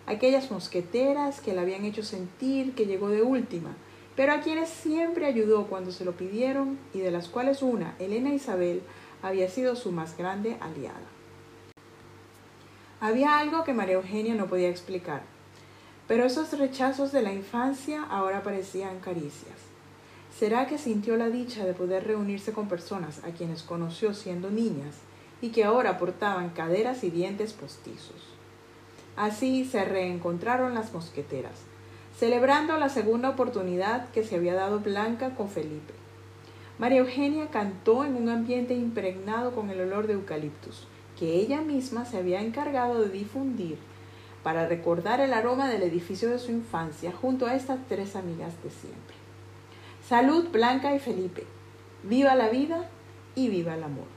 Aquellas 0.06 0.52
mosqueteras 0.52 1.40
que 1.40 1.54
le 1.54 1.62
habían 1.62 1.86
hecho 1.86 2.04
sentir 2.04 2.76
que 2.76 2.86
llegó 2.86 3.08
de 3.08 3.22
última, 3.22 3.78
pero 4.18 4.34
a 4.34 4.42
quienes 4.42 4.70
siempre 4.70 5.26
ayudó 5.26 5.68
cuando 5.68 5.94
se 5.94 6.04
lo 6.04 6.12
pidieron 6.12 6.78
y 6.94 7.00
de 7.00 7.12
las 7.12 7.30
cuales 7.30 7.62
una, 7.62 7.96
Elena 8.00 8.34
Isabel, 8.34 8.82
había 9.22 9.48
sido 9.48 9.78
su 9.78 9.94
más 9.94 10.18
grande 10.18 10.58
aliada. 10.60 11.13
Había 13.04 13.38
algo 13.38 13.66
que 13.66 13.74
María 13.74 13.96
Eugenia 13.96 14.34
no 14.34 14.48
podía 14.48 14.70
explicar, 14.70 15.24
pero 16.08 16.24
esos 16.24 16.58
rechazos 16.58 17.12
de 17.12 17.22
la 17.22 17.34
infancia 17.34 18.02
ahora 18.02 18.44
parecían 18.44 19.02
caricias. 19.02 19.58
¿Será 20.34 20.68
que 20.68 20.78
sintió 20.78 21.18
la 21.18 21.28
dicha 21.28 21.66
de 21.66 21.74
poder 21.74 22.08
reunirse 22.08 22.54
con 22.54 22.70
personas 22.70 23.22
a 23.26 23.32
quienes 23.32 23.62
conoció 23.62 24.14
siendo 24.14 24.50
niñas 24.50 24.96
y 25.42 25.50
que 25.50 25.66
ahora 25.66 25.98
portaban 25.98 26.52
caderas 26.52 27.04
y 27.04 27.10
dientes 27.10 27.52
postizos? 27.52 28.24
Así 29.18 29.66
se 29.66 29.84
reencontraron 29.84 30.74
las 30.74 30.94
mosqueteras, 30.94 31.60
celebrando 32.18 32.78
la 32.78 32.88
segunda 32.88 33.32
oportunidad 33.32 34.12
que 34.12 34.24
se 34.24 34.38
había 34.38 34.54
dado 34.54 34.80
Blanca 34.80 35.36
con 35.36 35.50
Felipe. 35.50 35.94
María 36.80 37.00
Eugenia 37.00 37.50
cantó 37.50 38.06
en 38.06 38.16
un 38.16 38.30
ambiente 38.30 38.74
impregnado 38.74 39.54
con 39.54 39.70
el 39.72 39.82
olor 39.82 40.08
de 40.08 40.14
eucaliptus 40.14 40.88
que 41.24 41.40
ella 41.40 41.62
misma 41.62 42.04
se 42.04 42.18
había 42.18 42.42
encargado 42.42 43.00
de 43.00 43.08
difundir 43.08 43.78
para 44.44 44.68
recordar 44.68 45.22
el 45.22 45.32
aroma 45.32 45.70
del 45.70 45.84
edificio 45.84 46.30
de 46.30 46.38
su 46.38 46.52
infancia 46.52 47.14
junto 47.14 47.46
a 47.46 47.56
estas 47.56 47.80
tres 47.88 48.18
amigas 48.18 48.62
de 48.62 48.70
siempre. 48.70 49.16
Salud, 50.06 50.50
Blanca 50.50 50.94
y 50.94 51.00
Felipe. 51.00 51.46
Viva 52.04 52.36
la 52.36 52.50
vida 52.50 52.90
y 53.36 53.48
viva 53.48 53.76
el 53.76 53.84
amor. 53.84 54.13